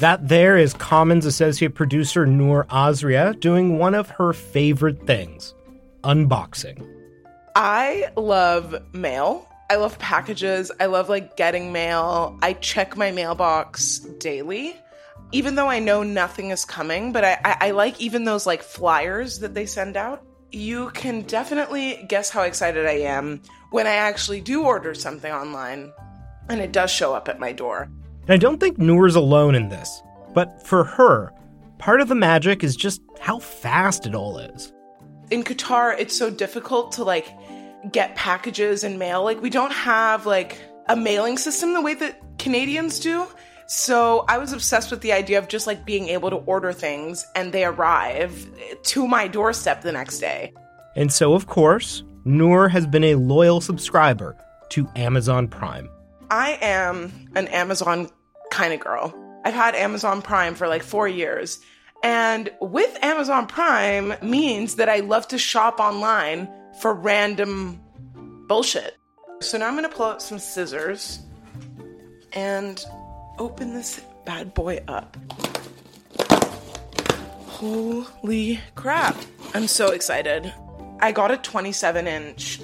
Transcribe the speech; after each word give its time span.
That 0.00 0.28
there 0.28 0.58
is 0.58 0.74
Commons 0.74 1.24
associate 1.24 1.74
producer 1.74 2.26
Noor 2.26 2.64
Azria 2.64 3.38
doing 3.40 3.78
one 3.78 3.94
of 3.94 4.10
her 4.10 4.34
favorite 4.34 5.06
things 5.06 5.54
unboxing. 6.04 6.86
I 7.54 8.10
love 8.14 8.76
mail. 8.92 9.48
I 9.70 9.76
love 9.76 9.98
packages. 9.98 10.70
I 10.78 10.86
love 10.86 11.08
like 11.08 11.38
getting 11.38 11.72
mail. 11.72 12.38
I 12.42 12.52
check 12.52 12.98
my 12.98 13.10
mailbox 13.10 14.00
daily. 14.18 14.76
Even 15.32 15.54
though 15.54 15.68
I 15.68 15.78
know 15.78 16.02
nothing 16.02 16.50
is 16.50 16.66
coming, 16.66 17.12
but 17.12 17.24
I, 17.24 17.38
I, 17.42 17.56
I 17.60 17.70
like 17.70 17.98
even 17.98 18.24
those 18.24 18.44
like 18.44 18.62
flyers 18.62 19.38
that 19.38 19.54
they 19.54 19.64
send 19.64 19.96
out. 19.96 20.22
You 20.52 20.90
can 20.90 21.22
definitely 21.22 22.04
guess 22.06 22.28
how 22.28 22.42
excited 22.42 22.84
I 22.84 22.98
am 22.98 23.40
when 23.70 23.86
I 23.86 23.94
actually 23.94 24.42
do 24.42 24.62
order 24.64 24.94
something 24.94 25.32
online 25.32 25.90
and 26.50 26.60
it 26.60 26.72
does 26.72 26.90
show 26.90 27.14
up 27.14 27.30
at 27.30 27.40
my 27.40 27.52
door. 27.52 27.88
And 28.28 28.34
I 28.34 28.38
don't 28.38 28.58
think 28.58 28.76
Noor's 28.78 29.14
alone 29.14 29.54
in 29.54 29.68
this, 29.68 30.02
but 30.34 30.60
for 30.66 30.82
her, 30.82 31.32
part 31.78 32.00
of 32.00 32.08
the 32.08 32.16
magic 32.16 32.64
is 32.64 32.74
just 32.74 33.00
how 33.20 33.38
fast 33.38 34.04
it 34.04 34.16
all 34.16 34.38
is. 34.38 34.72
In 35.30 35.44
Qatar, 35.44 35.96
it's 35.96 36.16
so 36.16 36.28
difficult 36.30 36.92
to 36.92 37.04
like 37.04 37.32
get 37.92 38.16
packages 38.16 38.82
and 38.82 38.98
mail. 38.98 39.22
Like 39.22 39.40
we 39.40 39.50
don't 39.50 39.72
have 39.72 40.26
like 40.26 40.60
a 40.88 40.96
mailing 40.96 41.38
system 41.38 41.72
the 41.72 41.80
way 41.80 41.94
that 41.94 42.20
Canadians 42.38 42.98
do. 42.98 43.26
So 43.68 44.24
I 44.28 44.38
was 44.38 44.52
obsessed 44.52 44.90
with 44.90 45.02
the 45.02 45.12
idea 45.12 45.38
of 45.38 45.46
just 45.46 45.68
like 45.68 45.84
being 45.84 46.08
able 46.08 46.30
to 46.30 46.36
order 46.36 46.72
things 46.72 47.24
and 47.36 47.52
they 47.52 47.64
arrive 47.64 48.48
to 48.84 49.06
my 49.06 49.28
doorstep 49.28 49.82
the 49.82 49.92
next 49.92 50.18
day. 50.18 50.52
And 50.96 51.12
so, 51.12 51.34
of 51.34 51.46
course, 51.46 52.02
Noor 52.24 52.68
has 52.68 52.86
been 52.86 53.04
a 53.04 53.16
loyal 53.16 53.60
subscriber 53.60 54.36
to 54.70 54.88
Amazon 54.96 55.46
Prime. 55.46 55.88
I 56.30 56.58
am 56.60 57.12
an 57.34 57.46
Amazon 57.48 58.08
kind 58.50 58.72
of 58.72 58.80
girl. 58.80 59.14
I've 59.44 59.54
had 59.54 59.74
Amazon 59.74 60.22
Prime 60.22 60.54
for 60.54 60.66
like 60.68 60.82
four 60.82 61.06
years. 61.06 61.60
And 62.02 62.50
with 62.60 62.98
Amazon 63.02 63.46
Prime 63.46 64.14
means 64.22 64.76
that 64.76 64.88
I 64.88 65.00
love 65.00 65.28
to 65.28 65.38
shop 65.38 65.80
online 65.80 66.48
for 66.80 66.92
random 66.94 67.80
bullshit. 68.48 68.96
So 69.40 69.58
now 69.58 69.68
I'm 69.68 69.74
gonna 69.74 69.88
pull 69.88 70.06
out 70.06 70.22
some 70.22 70.38
scissors 70.38 71.20
and 72.32 72.84
open 73.38 73.74
this 73.74 74.00
bad 74.24 74.54
boy 74.54 74.82
up. 74.88 75.16
Holy 77.46 78.60
crap. 78.74 79.16
I'm 79.54 79.66
so 79.66 79.92
excited. 79.92 80.52
I 81.00 81.12
got 81.12 81.30
a 81.30 81.36
27 81.36 82.06
inch, 82.06 82.60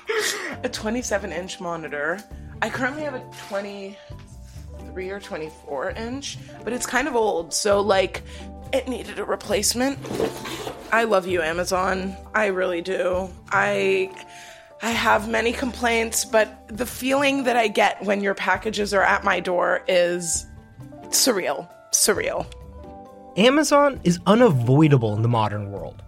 a 0.64 0.68
27 0.68 1.32
inch 1.32 1.60
monitor. 1.60 2.18
I 2.62 2.70
currently 2.70 3.02
have 3.02 3.14
a 3.14 3.30
23 4.94 5.10
or 5.10 5.18
24 5.20 5.90
inch, 5.90 6.38
but 6.62 6.72
it's 6.72 6.86
kind 6.86 7.08
of 7.08 7.16
old, 7.16 7.52
so 7.52 7.80
like 7.80 8.22
it 8.72 8.86
needed 8.86 9.18
a 9.18 9.24
replacement. 9.24 9.98
I 10.92 11.02
love 11.02 11.26
you, 11.26 11.42
Amazon. 11.42 12.16
I 12.32 12.46
really 12.46 12.80
do. 12.80 13.28
I 13.50 14.12
I 14.82 14.90
have 14.90 15.28
many 15.28 15.52
complaints, 15.52 16.24
but 16.24 16.68
the 16.68 16.86
feeling 16.86 17.42
that 17.44 17.56
I 17.56 17.66
get 17.66 18.04
when 18.04 18.22
your 18.22 18.34
packages 18.34 18.94
are 18.94 19.02
at 19.02 19.24
my 19.24 19.40
door 19.40 19.82
is 19.88 20.46
surreal. 21.08 21.68
Surreal. 21.92 22.46
Amazon 23.36 24.00
is 24.04 24.20
unavoidable 24.26 25.16
in 25.16 25.22
the 25.22 25.28
modern 25.28 25.72
world. 25.72 26.04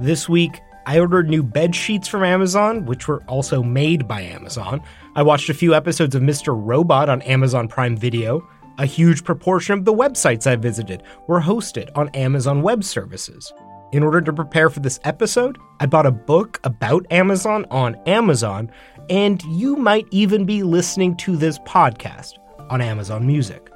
This 0.00 0.26
week, 0.26 0.58
I 0.86 0.98
ordered 0.98 1.28
new 1.28 1.42
bed 1.42 1.74
sheets 1.74 2.08
from 2.08 2.24
Amazon, 2.24 2.86
which 2.86 3.06
were 3.06 3.22
also 3.24 3.62
made 3.62 4.08
by 4.08 4.22
Amazon. 4.22 4.82
I 5.14 5.22
watched 5.22 5.48
a 5.48 5.54
few 5.54 5.74
episodes 5.74 6.14
of 6.14 6.22
Mr. 6.22 6.54
Robot 6.56 7.08
on 7.08 7.22
Amazon 7.22 7.68
Prime 7.68 7.96
Video. 7.96 8.46
A 8.78 8.86
huge 8.86 9.22
proportion 9.22 9.78
of 9.78 9.84
the 9.84 9.94
websites 9.94 10.46
I 10.46 10.56
visited 10.56 11.02
were 11.28 11.40
hosted 11.40 11.90
on 11.94 12.08
Amazon 12.10 12.62
Web 12.62 12.82
Services. 12.82 13.52
In 13.92 14.02
order 14.02 14.20
to 14.22 14.32
prepare 14.32 14.70
for 14.70 14.80
this 14.80 14.98
episode, 15.04 15.58
I 15.78 15.86
bought 15.86 16.06
a 16.06 16.10
book 16.10 16.58
about 16.64 17.06
Amazon 17.10 17.66
on 17.70 17.94
Amazon, 18.06 18.70
and 19.10 19.42
you 19.42 19.76
might 19.76 20.06
even 20.10 20.46
be 20.46 20.62
listening 20.62 21.16
to 21.18 21.36
this 21.36 21.58
podcast 21.60 22.38
on 22.70 22.80
Amazon 22.80 23.26
Music. 23.26 23.71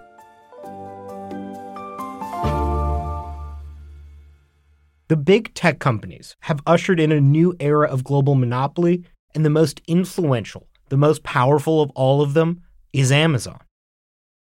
The 5.08 5.16
big 5.16 5.54
tech 5.54 5.78
companies 5.78 6.34
have 6.40 6.60
ushered 6.66 6.98
in 6.98 7.12
a 7.12 7.20
new 7.20 7.54
era 7.60 7.86
of 7.86 8.02
global 8.02 8.34
monopoly, 8.34 9.04
and 9.34 9.44
the 9.44 9.50
most 9.50 9.80
influential, 9.86 10.66
the 10.88 10.96
most 10.96 11.22
powerful 11.22 11.80
of 11.80 11.90
all 11.90 12.22
of 12.22 12.34
them 12.34 12.62
is 12.92 13.12
Amazon. 13.12 13.60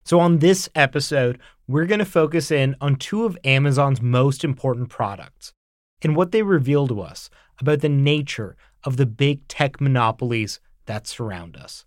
So, 0.03 0.19
on 0.19 0.37
this 0.37 0.69
episode, 0.75 1.39
we're 1.67 1.85
going 1.85 1.99
to 1.99 2.05
focus 2.05 2.51
in 2.51 2.75
on 2.79 2.95
two 2.97 3.25
of 3.25 3.37
Amazon's 3.43 4.01
most 4.01 4.43
important 4.43 4.89
products 4.89 5.51
and 6.03 6.15
what 6.15 6.31
they 6.31 6.43
reveal 6.43 6.87
to 6.87 7.01
us 7.01 7.31
about 7.59 7.81
the 7.81 7.89
nature 7.89 8.55
of 8.83 8.97
the 8.97 9.05
big 9.07 9.47
tech 9.47 9.81
monopolies 9.81 10.59
that 10.85 11.07
surround 11.07 11.55
us. 11.55 11.85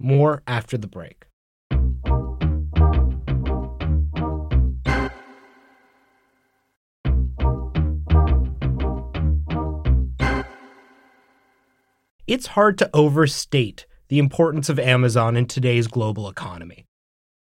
More 0.00 0.42
after 0.48 0.76
the 0.76 0.88
break. 0.88 1.26
It's 12.30 12.46
hard 12.46 12.78
to 12.78 12.88
overstate 12.94 13.86
the 14.06 14.20
importance 14.20 14.68
of 14.68 14.78
Amazon 14.78 15.36
in 15.36 15.46
today's 15.46 15.88
global 15.88 16.28
economy. 16.28 16.86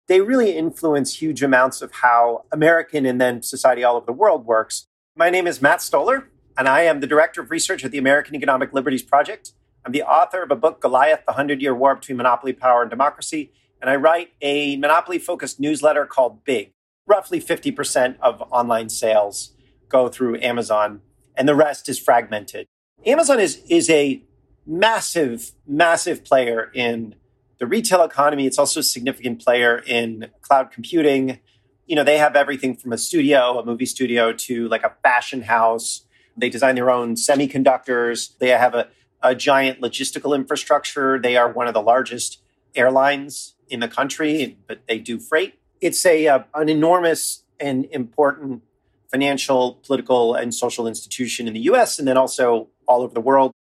They 0.07 0.21
really 0.21 0.57
influence 0.57 1.21
huge 1.21 1.43
amounts 1.43 1.83
of 1.83 1.91
how 1.91 2.45
American 2.53 3.05
and 3.05 3.21
then 3.21 3.43
society 3.43 3.83
all 3.83 3.97
over 3.97 4.07
the 4.07 4.13
world 4.13 4.47
works. 4.47 4.87
My 5.17 5.29
name 5.29 5.49
is 5.49 5.61
Matt 5.61 5.83
Stoller, 5.83 6.29
and 6.57 6.69
I 6.69 6.83
am 6.83 7.01
the 7.01 7.09
Director 7.09 7.41
of 7.41 7.51
Research 7.51 7.85
at 7.85 7.91
the 7.91 7.99
American 7.99 8.37
Economic 8.37 8.73
Liberties 8.73 9.03
Project. 9.03 9.55
I'm 9.85 9.91
the 9.91 10.05
author 10.05 10.45
of 10.45 10.53
a 10.53 10.55
book, 10.55 10.81
Goliath, 10.81 11.25
The 11.27 11.33
Hundred 11.33 11.61
Year 11.61 11.75
War 11.75 11.97
Between 11.97 12.19
Monopoly 12.19 12.53
Power 12.53 12.83
and 12.83 12.89
Democracy, 12.89 13.51
and 13.81 13.91
I 13.91 13.97
write 13.97 14.35
a 14.41 14.77
monopoly 14.77 15.19
focused 15.19 15.59
newsletter 15.59 16.07
called 16.07 16.45
Big. 16.45 16.71
Roughly 17.09 17.41
50% 17.41 18.19
of 18.21 18.41
online 18.53 18.91
sales 18.91 19.51
go 19.89 20.09
through 20.09 20.39
Amazon, 20.41 21.01
and 21.35 21.49
the 21.49 21.57
rest 21.57 21.89
is 21.89 21.99
fragmented. 21.99 22.69
Amazon 23.05 23.41
is, 23.41 23.63
is 23.69 23.91
a 23.91 24.23
massive, 24.67 25.53
massive 25.67 26.25
player 26.25 26.71
in 26.75 27.15
the 27.59 27.67
retail 27.67 28.03
economy. 28.03 28.47
It's 28.47 28.59
also 28.59 28.81
a 28.81 28.83
significant 28.83 29.43
player 29.43 29.83
in 29.87 30.31
cloud 30.43 30.71
computing. 30.71 31.41
You 31.87 31.97
know, 31.97 32.05
they 32.05 32.19
have 32.19 32.37
everything 32.37 32.77
from 32.77 32.93
a 32.93 32.99
studio, 32.99 33.59
a 33.59 33.65
movie 33.65 33.87
studio, 33.87 34.33
to 34.33 34.69
like 34.69 34.83
a 34.83 34.95
fashion 35.03 35.43
house. 35.43 36.03
They 36.37 36.51
design 36.51 36.75
their 36.75 36.91
own 36.91 37.15
semiconductors. 37.15 38.37
They 38.39 38.49
have 38.49 38.75
a, 38.75 38.89
a 39.23 39.35
giant 39.35 39.81
logistical 39.81 40.35
infrastructure. 40.35 41.19
They 41.19 41.37
are 41.37 41.51
one 41.51 41.69
of 41.69 41.75
the 41.75 41.83
largest 41.83 42.43
airlines 42.75 43.55
in 43.69 43.81
the 43.81 43.89
country, 43.89 44.59
but 44.67 44.81
they 44.87 44.99
do 44.99 45.19
freight. 45.19 45.59
It's 45.81 46.05
a 46.05 46.27
uh, 46.27 46.41
an 46.55 46.69
enormous 46.69 47.45
and 47.59 47.87
important 47.87 48.63
financial, 49.11 49.81
political, 49.87 50.35
and 50.35 50.55
social 50.55 50.87
institution 50.87 51.47
in 51.47 51.55
the 51.55 51.61
US 51.61 51.99
and 51.99 52.07
then 52.07 52.17
also 52.17 52.69
all 52.87 53.03
over 53.03 53.15
the 53.15 53.21
world. 53.21 53.53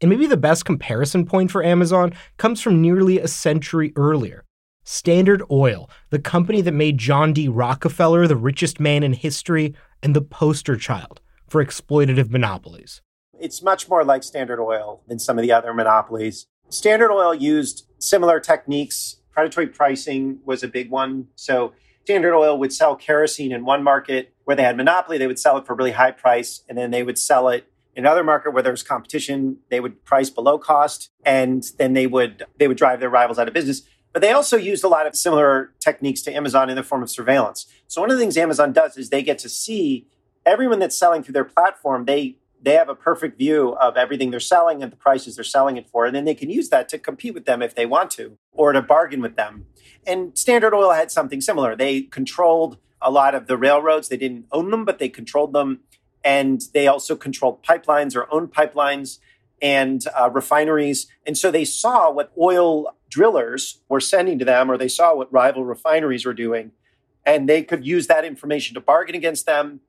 And 0.00 0.10
maybe 0.10 0.26
the 0.26 0.36
best 0.36 0.64
comparison 0.64 1.26
point 1.26 1.50
for 1.50 1.64
Amazon 1.64 2.12
comes 2.36 2.60
from 2.60 2.80
nearly 2.80 3.18
a 3.18 3.26
century 3.26 3.92
earlier. 3.96 4.44
Standard 4.84 5.42
Oil, 5.50 5.90
the 6.10 6.20
company 6.20 6.60
that 6.60 6.72
made 6.72 6.98
John 6.98 7.32
D. 7.32 7.48
Rockefeller 7.48 8.26
the 8.26 8.36
richest 8.36 8.78
man 8.78 9.02
in 9.02 9.12
history 9.12 9.74
and 10.02 10.14
the 10.14 10.22
poster 10.22 10.76
child 10.76 11.20
for 11.48 11.64
exploitative 11.64 12.30
monopolies. 12.30 13.02
It's 13.40 13.60
much 13.60 13.88
more 13.88 14.04
like 14.04 14.22
Standard 14.22 14.62
Oil 14.62 15.02
than 15.08 15.18
some 15.18 15.36
of 15.36 15.42
the 15.42 15.52
other 15.52 15.74
monopolies. 15.74 16.46
Standard 16.68 17.12
Oil 17.12 17.34
used 17.34 17.86
similar 17.98 18.38
techniques. 18.38 19.16
Predatory 19.32 19.66
pricing 19.66 20.38
was 20.44 20.62
a 20.62 20.68
big 20.68 20.90
one. 20.90 21.26
So 21.34 21.72
Standard 22.04 22.36
Oil 22.36 22.56
would 22.58 22.72
sell 22.72 22.94
kerosene 22.94 23.52
in 23.52 23.64
one 23.64 23.82
market 23.82 24.32
where 24.44 24.56
they 24.56 24.62
had 24.62 24.76
monopoly, 24.76 25.18
they 25.18 25.26
would 25.26 25.38
sell 25.38 25.58
it 25.58 25.66
for 25.66 25.72
a 25.72 25.76
really 25.76 25.92
high 25.92 26.12
price, 26.12 26.62
and 26.68 26.78
then 26.78 26.90
they 26.90 27.02
would 27.02 27.18
sell 27.18 27.48
it 27.48 27.70
in 27.98 28.06
another 28.06 28.22
market 28.22 28.52
where 28.52 28.62
there 28.62 28.72
was 28.72 28.84
competition. 28.84 29.58
They 29.70 29.80
would 29.80 30.04
price 30.04 30.30
below 30.30 30.56
cost, 30.56 31.10
and 31.24 31.64
then 31.78 31.94
they 31.94 32.06
would 32.06 32.44
they 32.56 32.68
would 32.68 32.76
drive 32.76 33.00
their 33.00 33.10
rivals 33.10 33.40
out 33.40 33.48
of 33.48 33.54
business. 33.54 33.82
But 34.12 34.22
they 34.22 34.30
also 34.30 34.56
used 34.56 34.84
a 34.84 34.88
lot 34.88 35.06
of 35.06 35.16
similar 35.16 35.72
techniques 35.80 36.22
to 36.22 36.32
Amazon 36.32 36.70
in 36.70 36.76
the 36.76 36.84
form 36.84 37.02
of 37.02 37.10
surveillance. 37.10 37.66
So 37.88 38.00
one 38.00 38.10
of 38.10 38.16
the 38.16 38.22
things 38.22 38.36
Amazon 38.36 38.72
does 38.72 38.96
is 38.96 39.10
they 39.10 39.22
get 39.22 39.38
to 39.40 39.48
see 39.48 40.06
everyone 40.46 40.78
that's 40.78 40.96
selling 40.96 41.24
through 41.24 41.32
their 41.32 41.44
platform. 41.44 42.04
They 42.04 42.36
they 42.62 42.74
have 42.74 42.88
a 42.88 42.94
perfect 42.94 43.36
view 43.36 43.74
of 43.80 43.96
everything 43.96 44.30
they're 44.30 44.40
selling 44.40 44.80
and 44.80 44.92
the 44.92 44.96
prices 44.96 45.34
they're 45.34 45.44
selling 45.44 45.76
it 45.76 45.88
for. 45.88 46.06
And 46.06 46.14
then 46.14 46.24
they 46.24 46.34
can 46.36 46.50
use 46.50 46.68
that 46.68 46.88
to 46.90 46.98
compete 46.98 47.34
with 47.34 47.46
them 47.46 47.62
if 47.62 47.74
they 47.74 47.84
want 47.84 48.12
to 48.12 48.38
or 48.52 48.72
to 48.72 48.80
bargain 48.80 49.20
with 49.20 49.34
them. 49.34 49.66
And 50.06 50.38
Standard 50.38 50.72
Oil 50.72 50.92
had 50.92 51.10
something 51.10 51.40
similar. 51.40 51.74
They 51.74 52.02
controlled 52.02 52.78
a 53.02 53.10
lot 53.10 53.34
of 53.34 53.46
the 53.46 53.56
railroads. 53.56 54.08
They 54.08 54.16
didn't 54.16 54.46
own 54.52 54.70
them, 54.70 54.84
but 54.84 54.98
they 54.98 55.08
controlled 55.08 55.52
them. 55.52 55.80
And 56.28 56.60
they 56.74 56.86
also 56.86 57.16
controlled 57.16 57.62
pipelines 57.62 58.14
or 58.14 58.32
owned 58.32 58.52
pipelines 58.52 59.18
and 59.62 60.04
uh, 60.14 60.28
refineries. 60.30 61.06
And 61.26 61.38
so 61.38 61.50
they 61.50 61.64
saw 61.64 62.10
what 62.10 62.32
oil 62.38 62.94
drillers 63.08 63.80
were 63.88 64.00
sending 64.00 64.38
to 64.38 64.44
them, 64.44 64.70
or 64.70 64.76
they 64.76 64.88
saw 64.88 65.14
what 65.14 65.32
rival 65.32 65.64
refineries 65.64 66.26
were 66.26 66.34
doing. 66.34 66.72
And 67.24 67.48
they 67.48 67.62
could 67.62 67.86
use 67.86 68.08
that 68.08 68.26
information 68.26 68.74
to 68.74 68.80
bargain 68.80 69.14
against 69.14 69.46
them 69.46 69.80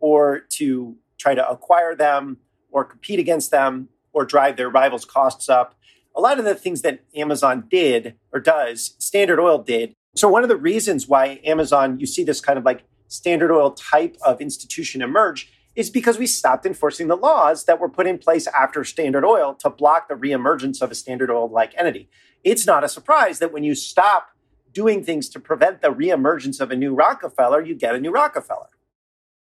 or 0.00 0.40
to 0.56 0.96
try 1.18 1.34
to 1.34 1.46
acquire 1.46 1.94
them 1.94 2.38
or 2.70 2.84
compete 2.84 3.18
against 3.18 3.50
them 3.50 3.90
or 4.14 4.24
drive 4.24 4.56
their 4.56 4.70
rivals' 4.70 5.04
costs 5.04 5.50
up. 5.50 5.74
A 6.16 6.20
lot 6.22 6.38
of 6.38 6.46
the 6.46 6.54
things 6.54 6.80
that 6.82 7.00
Amazon 7.14 7.66
did 7.70 8.14
or 8.32 8.40
does, 8.40 8.94
Standard 8.98 9.38
Oil 9.38 9.58
did, 9.58 9.94
so, 10.14 10.28
one 10.28 10.42
of 10.42 10.50
the 10.50 10.56
reasons 10.56 11.08
why 11.08 11.40
Amazon, 11.44 11.98
you 11.98 12.06
see 12.06 12.22
this 12.22 12.40
kind 12.40 12.58
of 12.58 12.64
like 12.64 12.82
Standard 13.08 13.50
Oil 13.50 13.70
type 13.70 14.16
of 14.22 14.40
institution 14.42 15.00
emerge 15.00 15.50
is 15.74 15.90
because 15.90 16.18
we 16.18 16.26
stopped 16.26 16.66
enforcing 16.66 17.08
the 17.08 17.16
laws 17.16 17.64
that 17.64 17.80
were 17.80 17.88
put 17.88 18.06
in 18.06 18.18
place 18.18 18.46
after 18.48 18.84
Standard 18.84 19.24
Oil 19.24 19.54
to 19.54 19.70
block 19.70 20.08
the 20.08 20.14
reemergence 20.14 20.82
of 20.82 20.90
a 20.90 20.94
Standard 20.94 21.30
Oil 21.30 21.48
like 21.48 21.72
entity. 21.76 22.08
It's 22.44 22.66
not 22.66 22.84
a 22.84 22.88
surprise 22.88 23.38
that 23.38 23.52
when 23.52 23.64
you 23.64 23.74
stop 23.74 24.28
doing 24.72 25.04
things 25.04 25.28
to 25.30 25.40
prevent 25.40 25.80
the 25.80 25.88
reemergence 25.88 26.60
of 26.60 26.70
a 26.70 26.76
new 26.76 26.94
Rockefeller, 26.94 27.62
you 27.62 27.74
get 27.74 27.94
a 27.94 28.00
new 28.00 28.10
Rockefeller. 28.10 28.68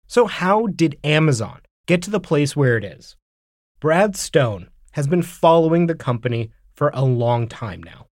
So, 0.07 0.25
how 0.25 0.67
did 0.67 0.99
Amazon 1.03 1.61
get 1.85 2.01
to 2.03 2.11
the 2.11 2.19
place 2.19 2.55
where 2.55 2.77
it 2.77 2.83
is? 2.83 3.15
Brad 3.79 4.15
Stone 4.15 4.69
has 4.91 5.07
been 5.07 5.21
following 5.21 5.87
the 5.87 5.95
company 5.95 6.51
for 6.73 6.91
a 6.93 7.03
long 7.05 7.47
time 7.47 7.81
now. 7.81 8.07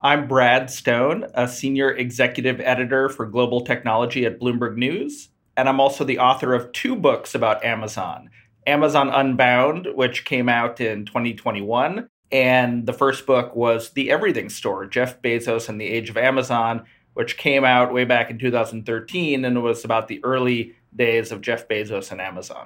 I'm 0.00 0.26
Brad 0.26 0.70
Stone, 0.70 1.26
a 1.34 1.46
senior 1.46 1.92
executive 1.92 2.60
editor 2.60 3.08
for 3.08 3.26
global 3.26 3.60
technology 3.60 4.24
at 4.24 4.40
Bloomberg 4.40 4.76
News, 4.76 5.28
and 5.56 5.68
I'm 5.68 5.80
also 5.80 6.04
the 6.04 6.18
author 6.18 6.54
of 6.54 6.72
two 6.72 6.96
books 6.96 7.34
about 7.34 7.64
Amazon 7.64 8.30
Amazon 8.66 9.08
Unbound, 9.08 9.88
which 9.94 10.24
came 10.24 10.48
out 10.48 10.80
in 10.80 11.04
2021. 11.04 12.08
And 12.30 12.86
the 12.86 12.92
first 12.92 13.26
book 13.26 13.54
was 13.54 13.90
The 13.90 14.10
Everything 14.10 14.48
Store 14.48 14.86
Jeff 14.86 15.20
Bezos 15.20 15.68
and 15.68 15.80
the 15.80 15.86
Age 15.86 16.08
of 16.08 16.16
Amazon, 16.16 16.84
which 17.14 17.36
came 17.36 17.64
out 17.64 17.92
way 17.92 18.04
back 18.04 18.30
in 18.30 18.38
2013 18.38 19.44
and 19.44 19.56
it 19.56 19.60
was 19.60 19.84
about 19.84 20.08
the 20.08 20.24
early 20.24 20.74
days 20.94 21.32
of 21.32 21.40
Jeff 21.40 21.68
Bezos 21.68 22.10
and 22.10 22.20
Amazon. 22.20 22.64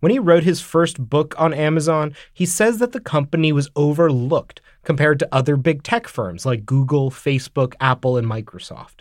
When 0.00 0.12
he 0.12 0.18
wrote 0.18 0.42
his 0.42 0.60
first 0.60 1.08
book 1.08 1.34
on 1.38 1.54
Amazon, 1.54 2.14
he 2.32 2.44
says 2.44 2.78
that 2.78 2.92
the 2.92 3.00
company 3.00 3.52
was 3.52 3.70
overlooked 3.74 4.60
compared 4.82 5.18
to 5.20 5.28
other 5.32 5.56
big 5.56 5.82
tech 5.82 6.06
firms 6.06 6.44
like 6.44 6.66
Google, 6.66 7.10
Facebook, 7.10 7.74
Apple, 7.80 8.18
and 8.18 8.28
Microsoft. 8.28 9.00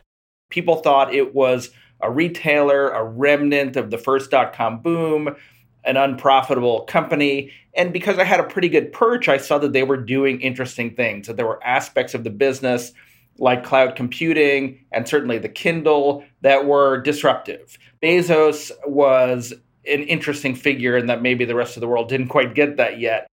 People 0.50 0.78
thought 0.78 1.14
it 1.14 1.36
was 1.36 1.72
a 2.04 2.12
retailer, 2.12 2.90
a 2.90 3.04
remnant 3.04 3.76
of 3.78 3.90
the 3.90 3.98
first 3.98 4.30
dot 4.30 4.54
com 4.54 4.82
boom, 4.82 5.36
an 5.84 5.98
unprofitable 5.98 6.82
company. 6.82 7.52
And 7.76 7.92
because 7.92 8.20
I 8.20 8.24
had 8.24 8.40
a 8.40 8.44
pretty 8.44 8.70
good 8.70 8.92
perch, 8.92 9.28
I 9.28 9.38
saw 9.38 9.58
that 9.58 9.74
they 9.74 9.84
were 9.84 9.98
doing 9.98 10.42
interesting 10.42 10.96
things, 10.96 11.28
that 11.28 11.38
there 11.38 11.48
were 11.48 11.64
aspects 11.64 12.14
of 12.14 12.24
the 12.24 12.30
business 12.30 12.94
like 13.40 13.64
cloud 13.64 13.96
computing 13.96 14.80
and 14.92 15.08
certainly 15.08 15.40
the 15.40 15.50
Kindle 15.50 16.24
that 16.42 16.66
were 16.66 17.02
disruptive. 17.02 17.80
Bezos 18.02 18.72
was 18.86 19.54
an 19.88 20.04
interesting 20.04 20.54
figure 20.54 20.96
and 20.96 21.10
that 21.10 21.24
maybe 21.24 21.44
the 21.46 21.56
rest 21.56 21.76
of 21.76 21.82
the 21.82 21.88
world 21.88 22.10
didn't 22.10 22.28
quite 22.28 22.54
get 22.54 22.78
that 22.78 23.00
yet. 23.00 23.26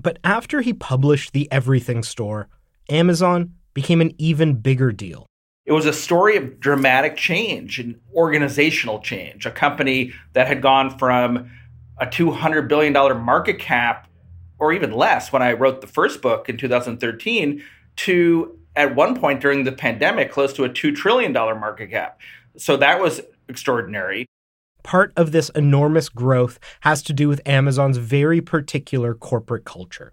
But 0.00 0.18
after 0.22 0.60
he 0.60 0.72
published 0.72 1.32
The 1.32 1.50
Everything 1.50 2.04
Store, 2.04 2.48
Amazon 2.88 3.54
became 3.74 4.00
an 4.00 4.12
even 4.18 4.54
bigger 4.54 4.92
deal. 4.92 5.26
It 5.70 5.74
was 5.74 5.86
a 5.86 5.92
story 5.92 6.36
of 6.36 6.58
dramatic 6.58 7.16
change 7.16 7.78
and 7.78 7.94
organizational 8.12 8.98
change. 8.98 9.46
A 9.46 9.52
company 9.52 10.12
that 10.32 10.48
had 10.48 10.62
gone 10.62 10.98
from 10.98 11.48
a 11.96 12.06
$200 12.06 12.66
billion 12.66 12.92
market 12.92 13.60
cap, 13.60 14.08
or 14.58 14.72
even 14.72 14.90
less 14.90 15.32
when 15.32 15.42
I 15.42 15.52
wrote 15.52 15.80
the 15.80 15.86
first 15.86 16.22
book 16.22 16.48
in 16.48 16.56
2013, 16.56 17.62
to 17.98 18.58
at 18.74 18.96
one 18.96 19.14
point 19.14 19.40
during 19.40 19.62
the 19.62 19.70
pandemic, 19.70 20.32
close 20.32 20.52
to 20.54 20.64
a 20.64 20.68
$2 20.68 20.92
trillion 20.92 21.32
market 21.32 21.92
cap. 21.92 22.18
So 22.56 22.76
that 22.76 22.98
was 22.98 23.20
extraordinary. 23.48 24.26
Part 24.82 25.12
of 25.16 25.30
this 25.30 25.50
enormous 25.50 26.08
growth 26.08 26.58
has 26.80 27.00
to 27.04 27.12
do 27.12 27.28
with 27.28 27.40
Amazon's 27.46 27.98
very 27.98 28.40
particular 28.40 29.14
corporate 29.14 29.64
culture. 29.64 30.12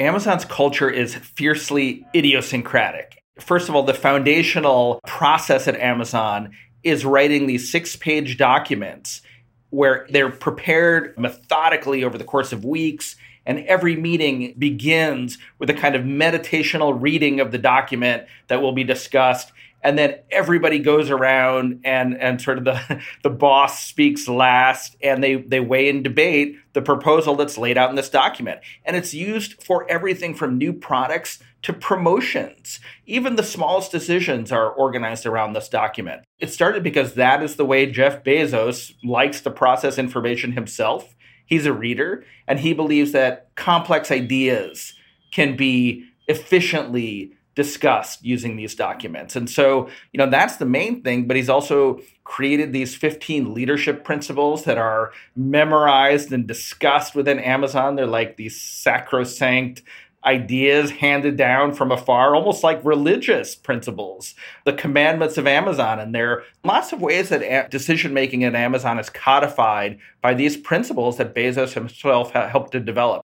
Amazon's 0.00 0.44
culture 0.44 0.90
is 0.90 1.14
fiercely 1.14 2.04
idiosyncratic. 2.12 3.20
First 3.40 3.68
of 3.68 3.74
all, 3.74 3.82
the 3.82 3.94
foundational 3.94 5.00
process 5.06 5.66
at 5.66 5.76
Amazon 5.76 6.52
is 6.82 7.04
writing 7.04 7.46
these 7.46 7.70
six 7.70 7.96
page 7.96 8.36
documents 8.36 9.22
where 9.70 10.06
they're 10.10 10.30
prepared 10.30 11.18
methodically 11.18 12.04
over 12.04 12.16
the 12.16 12.24
course 12.24 12.52
of 12.52 12.64
weeks. 12.64 13.16
And 13.46 13.58
every 13.66 13.96
meeting 13.96 14.54
begins 14.56 15.36
with 15.58 15.68
a 15.68 15.74
kind 15.74 15.96
of 15.96 16.02
meditational 16.02 16.96
reading 16.98 17.40
of 17.40 17.50
the 17.50 17.58
document 17.58 18.26
that 18.46 18.62
will 18.62 18.72
be 18.72 18.84
discussed 18.84 19.52
and 19.84 19.98
then 19.98 20.16
everybody 20.30 20.78
goes 20.78 21.10
around 21.10 21.80
and 21.84 22.18
and 22.18 22.40
sort 22.40 22.58
of 22.58 22.64
the 22.64 23.02
the 23.22 23.30
boss 23.30 23.84
speaks 23.84 24.26
last 24.26 24.96
and 25.02 25.22
they 25.22 25.36
they 25.36 25.60
weigh 25.60 25.88
in 25.88 26.02
debate 26.02 26.56
the 26.72 26.82
proposal 26.82 27.36
that's 27.36 27.58
laid 27.58 27.78
out 27.78 27.90
in 27.90 27.96
this 27.96 28.08
document 28.08 28.60
and 28.84 28.96
it's 28.96 29.14
used 29.14 29.62
for 29.62 29.88
everything 29.88 30.34
from 30.34 30.58
new 30.58 30.72
products 30.72 31.38
to 31.64 31.72
promotions 31.72 32.78
even 33.06 33.34
the 33.34 33.42
smallest 33.42 33.90
decisions 33.90 34.52
are 34.52 34.70
organized 34.70 35.26
around 35.26 35.52
this 35.52 35.68
document 35.68 36.22
it 36.38 36.52
started 36.52 36.84
because 36.84 37.14
that 37.14 37.42
is 37.42 37.56
the 37.56 37.64
way 37.64 37.90
Jeff 37.90 38.22
Bezos 38.22 38.94
likes 39.02 39.40
to 39.40 39.50
process 39.50 39.98
information 39.98 40.52
himself 40.52 41.16
he's 41.46 41.66
a 41.66 41.72
reader 41.72 42.24
and 42.46 42.60
he 42.60 42.72
believes 42.72 43.10
that 43.12 43.48
complex 43.56 44.12
ideas 44.12 44.94
can 45.32 45.56
be 45.56 46.04
efficiently 46.28 47.32
discussed 47.54 48.24
using 48.24 48.56
these 48.56 48.74
documents. 48.74 49.36
And 49.36 49.48
so, 49.48 49.88
you 50.12 50.18
know, 50.18 50.28
that's 50.28 50.56
the 50.56 50.64
main 50.64 51.02
thing, 51.02 51.26
but 51.26 51.36
he's 51.36 51.48
also 51.48 52.00
created 52.24 52.72
these 52.72 52.96
15 52.96 53.54
leadership 53.54 54.04
principles 54.04 54.64
that 54.64 54.78
are 54.78 55.12
memorized 55.36 56.32
and 56.32 56.46
discussed 56.46 57.14
within 57.14 57.38
Amazon. 57.38 57.94
They're 57.94 58.06
like 58.06 58.36
these 58.36 58.60
sacrosanct 58.60 59.82
ideas 60.24 60.90
handed 60.90 61.36
down 61.36 61.74
from 61.74 61.92
afar, 61.92 62.34
almost 62.34 62.64
like 62.64 62.84
religious 62.84 63.54
principles, 63.54 64.34
the 64.64 64.72
commandments 64.72 65.36
of 65.36 65.46
Amazon. 65.46 66.00
And 66.00 66.14
there 66.14 66.30
are 66.32 66.44
lots 66.64 66.92
of 66.92 67.00
ways 67.00 67.28
that 67.28 67.70
decision 67.70 68.14
making 68.14 68.44
at 68.44 68.54
Amazon 68.54 68.98
is 68.98 69.10
codified 69.10 69.98
by 70.20 70.34
these 70.34 70.56
principles 70.56 71.18
that 71.18 71.34
Bezos 71.34 71.74
himself 71.74 72.32
helped 72.32 72.72
to 72.72 72.80
develop. 72.80 73.22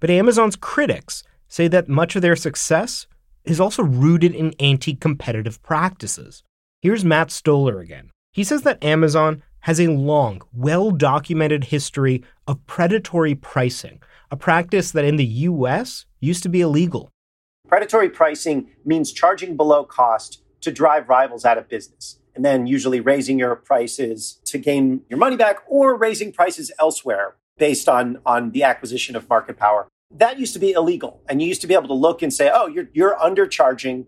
But 0.00 0.10
Amazon's 0.10 0.56
critics 0.56 1.22
say 1.48 1.68
that 1.68 1.88
much 1.88 2.16
of 2.16 2.22
their 2.22 2.36
success 2.36 3.06
is 3.44 3.60
also 3.60 3.82
rooted 3.82 4.34
in 4.34 4.54
anti 4.58 4.94
competitive 4.94 5.62
practices. 5.62 6.42
Here's 6.80 7.04
Matt 7.04 7.30
Stoller 7.30 7.80
again. 7.80 8.10
He 8.32 8.44
says 8.44 8.62
that 8.62 8.82
Amazon 8.82 9.42
has 9.60 9.80
a 9.80 9.88
long, 9.88 10.40
well 10.52 10.90
documented 10.90 11.64
history 11.64 12.22
of 12.46 12.64
predatory 12.66 13.34
pricing, 13.34 14.00
a 14.30 14.36
practice 14.36 14.92
that 14.92 15.04
in 15.04 15.16
the 15.16 15.24
US 15.24 16.06
used 16.20 16.42
to 16.44 16.48
be 16.48 16.60
illegal. 16.60 17.10
Predatory 17.68 18.08
pricing 18.08 18.70
means 18.84 19.12
charging 19.12 19.56
below 19.56 19.84
cost 19.84 20.42
to 20.60 20.70
drive 20.70 21.08
rivals 21.08 21.44
out 21.44 21.58
of 21.58 21.68
business, 21.68 22.18
and 22.34 22.44
then 22.44 22.66
usually 22.66 23.00
raising 23.00 23.38
your 23.38 23.56
prices 23.56 24.40
to 24.44 24.58
gain 24.58 25.02
your 25.08 25.18
money 25.18 25.36
back 25.36 25.58
or 25.66 25.96
raising 25.96 26.32
prices 26.32 26.70
elsewhere 26.78 27.36
based 27.58 27.88
on, 27.88 28.18
on 28.24 28.52
the 28.52 28.62
acquisition 28.62 29.16
of 29.16 29.28
market 29.28 29.56
power. 29.56 29.88
That 30.10 30.38
used 30.38 30.52
to 30.54 30.58
be 30.58 30.72
illegal. 30.72 31.22
And 31.28 31.40
you 31.40 31.48
used 31.48 31.60
to 31.60 31.66
be 31.66 31.74
able 31.74 31.88
to 31.88 31.94
look 31.94 32.22
and 32.22 32.32
say, 32.32 32.50
oh, 32.52 32.66
you're, 32.66 32.88
you're 32.92 33.16
undercharging 33.16 34.06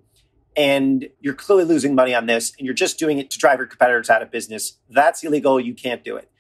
and 0.57 1.09
you're 1.21 1.35
clearly 1.35 1.65
losing 1.65 1.95
money 1.95 2.15
on 2.15 2.27
this, 2.27 2.53
and 2.59 2.67
you're 2.67 2.75
just 2.75 2.99
doing 2.99 3.19
it 3.19 3.31
to 3.31 3.39
drive 3.39 3.59
your 3.59 3.67
competitors 3.67 4.11
out 4.11 4.21
of 4.21 4.31
business. 4.31 4.79
That's 4.91 5.25
illegal. 5.25 5.59
You 5.59 5.75
can't 5.75 6.05
do 6.05 6.17
it. 6.17 6.31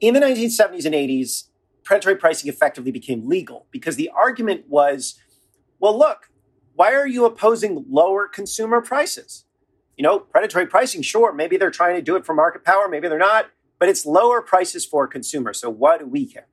In 0.00 0.14
the 0.14 0.20
1970s 0.20 0.84
and 0.84 0.94
80s, 0.94 1.44
predatory 1.84 2.16
pricing 2.16 2.48
effectively 2.48 2.90
became 2.90 3.28
legal 3.28 3.66
because 3.70 3.96
the 3.96 4.10
argument 4.14 4.64
was 4.68 5.18
well, 5.82 5.98
look, 5.98 6.30
why 6.74 6.92
are 6.92 7.08
you 7.08 7.24
opposing 7.24 7.84
lower 7.90 8.28
consumer 8.28 8.80
prices? 8.80 9.44
You 9.96 10.04
know, 10.04 10.20
predatory 10.20 10.66
pricing, 10.66 11.02
sure, 11.02 11.32
maybe 11.32 11.56
they're 11.56 11.72
trying 11.72 11.96
to 11.96 12.02
do 12.02 12.14
it 12.14 12.24
for 12.24 12.34
market 12.34 12.64
power, 12.64 12.88
maybe 12.88 13.08
they're 13.08 13.18
not, 13.18 13.50
but 13.80 13.88
it's 13.88 14.06
lower 14.06 14.40
prices 14.40 14.86
for 14.86 15.08
consumers. 15.08 15.60
So 15.60 15.68
what 15.68 15.98
do 15.98 16.06
we 16.06 16.24
care? 16.24 16.46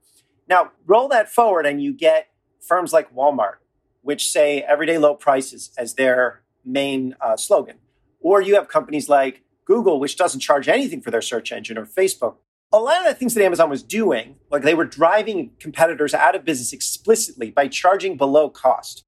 Now, 0.47 0.71
roll 0.87 1.07
that 1.09 1.31
forward 1.31 1.67
and 1.67 1.81
you 1.81 1.93
get 1.93 2.29
firms 2.59 2.91
like 2.91 3.13
Walmart, 3.13 3.57
which 4.01 4.29
say 4.29 4.61
everyday 4.61 4.97
low 4.97 5.13
prices 5.13 5.71
as 5.77 5.93
their 5.93 6.41
main 6.65 7.15
uh, 7.21 7.37
slogan. 7.37 7.77
Or 8.19 8.41
you 8.41 8.55
have 8.55 8.67
companies 8.67 9.09
like 9.09 9.43
Google, 9.63 9.99
which 9.99 10.17
doesn't 10.17 10.39
charge 10.39 10.67
anything 10.67 11.01
for 11.01 11.11
their 11.11 11.21
search 11.21 11.51
engine, 11.51 11.77
or 11.77 11.85
Facebook. 11.85 12.37
A 12.71 12.77
lot 12.77 12.99
of 12.99 13.05
the 13.05 13.15
things 13.15 13.33
that 13.33 13.43
Amazon 13.43 13.69
was 13.69 13.81
doing, 13.81 14.35
like 14.51 14.61
they 14.61 14.75
were 14.75 14.85
driving 14.85 15.51
competitors 15.59 16.13
out 16.13 16.35
of 16.35 16.45
business 16.45 16.71
explicitly 16.71 17.49
by 17.49 17.67
charging 17.67 18.15
below 18.15 18.49
cost. 18.49 19.03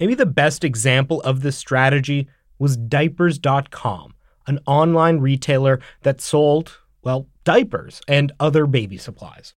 Maybe 0.00 0.14
the 0.14 0.26
best 0.26 0.64
example 0.64 1.20
of 1.20 1.42
this 1.42 1.56
strategy 1.56 2.28
was 2.58 2.76
diapers.com, 2.76 4.14
an 4.46 4.58
online 4.66 5.18
retailer 5.18 5.80
that 6.02 6.20
sold, 6.20 6.78
well, 7.02 7.28
diapers 7.44 8.00
and 8.08 8.32
other 8.40 8.66
baby 8.66 8.96
supplies. 8.96 9.54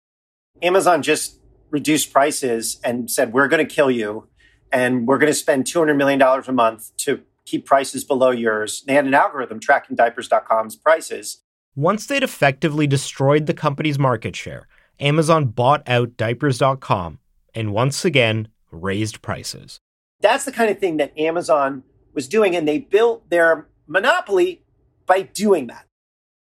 Amazon 0.61 1.01
just 1.01 1.39
reduced 1.69 2.11
prices 2.11 2.79
and 2.83 3.09
said, 3.09 3.33
We're 3.33 3.47
going 3.47 3.65
to 3.65 3.73
kill 3.73 3.89
you 3.89 4.27
and 4.71 5.07
we're 5.07 5.17
going 5.17 5.31
to 5.31 5.37
spend 5.37 5.65
$200 5.65 5.95
million 5.95 6.21
a 6.21 6.51
month 6.51 6.95
to 6.97 7.21
keep 7.45 7.65
prices 7.65 8.03
below 8.03 8.31
yours. 8.31 8.83
They 8.85 8.93
had 8.93 9.05
an 9.05 9.13
algorithm 9.13 9.59
tracking 9.59 9.95
diapers.com's 9.95 10.75
prices. 10.75 11.43
Once 11.77 12.07
they'd 12.07 12.23
effectively 12.23 12.87
destroyed 12.87 13.45
the 13.45 13.53
company's 13.53 13.99
market 13.99 14.35
share, 14.35 14.67
Amazon 14.99 15.45
bought 15.45 15.87
out 15.87 16.17
diapers.com 16.17 17.19
and 17.53 17.71
once 17.71 18.03
again 18.03 18.47
raised 18.71 19.21
prices. 19.21 19.77
That's 20.19 20.43
the 20.43 20.51
kind 20.51 20.71
of 20.71 20.79
thing 20.79 20.97
that 20.97 21.15
Amazon 21.15 21.83
was 22.15 22.27
doing, 22.27 22.55
and 22.55 22.67
they 22.67 22.79
built 22.79 23.29
their 23.29 23.67
monopoly 23.85 24.63
by 25.05 25.21
doing 25.21 25.67
that. 25.67 25.85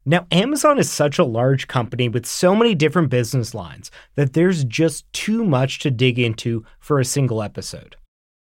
Now, 0.04 0.26
Amazon 0.32 0.80
is 0.80 0.90
such 0.90 1.20
a 1.20 1.24
large 1.24 1.68
company 1.68 2.08
with 2.08 2.26
so 2.26 2.56
many 2.56 2.74
different 2.74 3.08
business 3.08 3.54
lines 3.54 3.92
that 4.16 4.32
there's 4.32 4.64
just 4.64 5.10
too 5.12 5.44
much 5.44 5.78
to 5.78 5.92
dig 5.92 6.18
into 6.18 6.64
for 6.80 6.98
a 6.98 7.04
single 7.04 7.44
episode. 7.44 7.94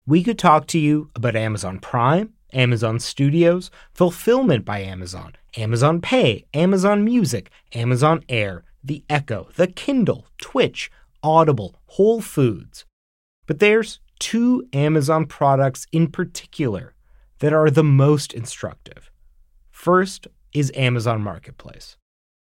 We 0.06 0.22
could 0.22 0.38
talk 0.38 0.68
to 0.68 0.78
you 0.78 1.10
about 1.16 1.34
Amazon 1.34 1.80
Prime, 1.80 2.34
Amazon 2.52 3.00
Studios, 3.00 3.72
Fulfillment 3.92 4.64
by 4.64 4.78
Amazon, 4.78 5.34
Amazon 5.58 6.00
Pay, 6.00 6.44
Amazon 6.54 7.04
Music, 7.04 7.50
Amazon 7.74 8.22
Air, 8.28 8.62
The 8.84 9.02
Echo, 9.10 9.48
The 9.56 9.66
Kindle, 9.66 10.28
Twitch, 10.38 10.88
Audible, 11.20 11.80
Whole 11.86 12.20
Foods. 12.20 12.84
But 13.46 13.58
there's 13.58 13.98
two 14.20 14.68
Amazon 14.72 15.26
products 15.26 15.88
in 15.90 16.12
particular 16.12 16.94
that 17.40 17.52
are 17.52 17.70
the 17.70 17.82
most 17.82 18.32
instructive. 18.32 19.10
First 19.70 20.28
is 20.54 20.70
Amazon 20.76 21.22
Marketplace. 21.22 21.96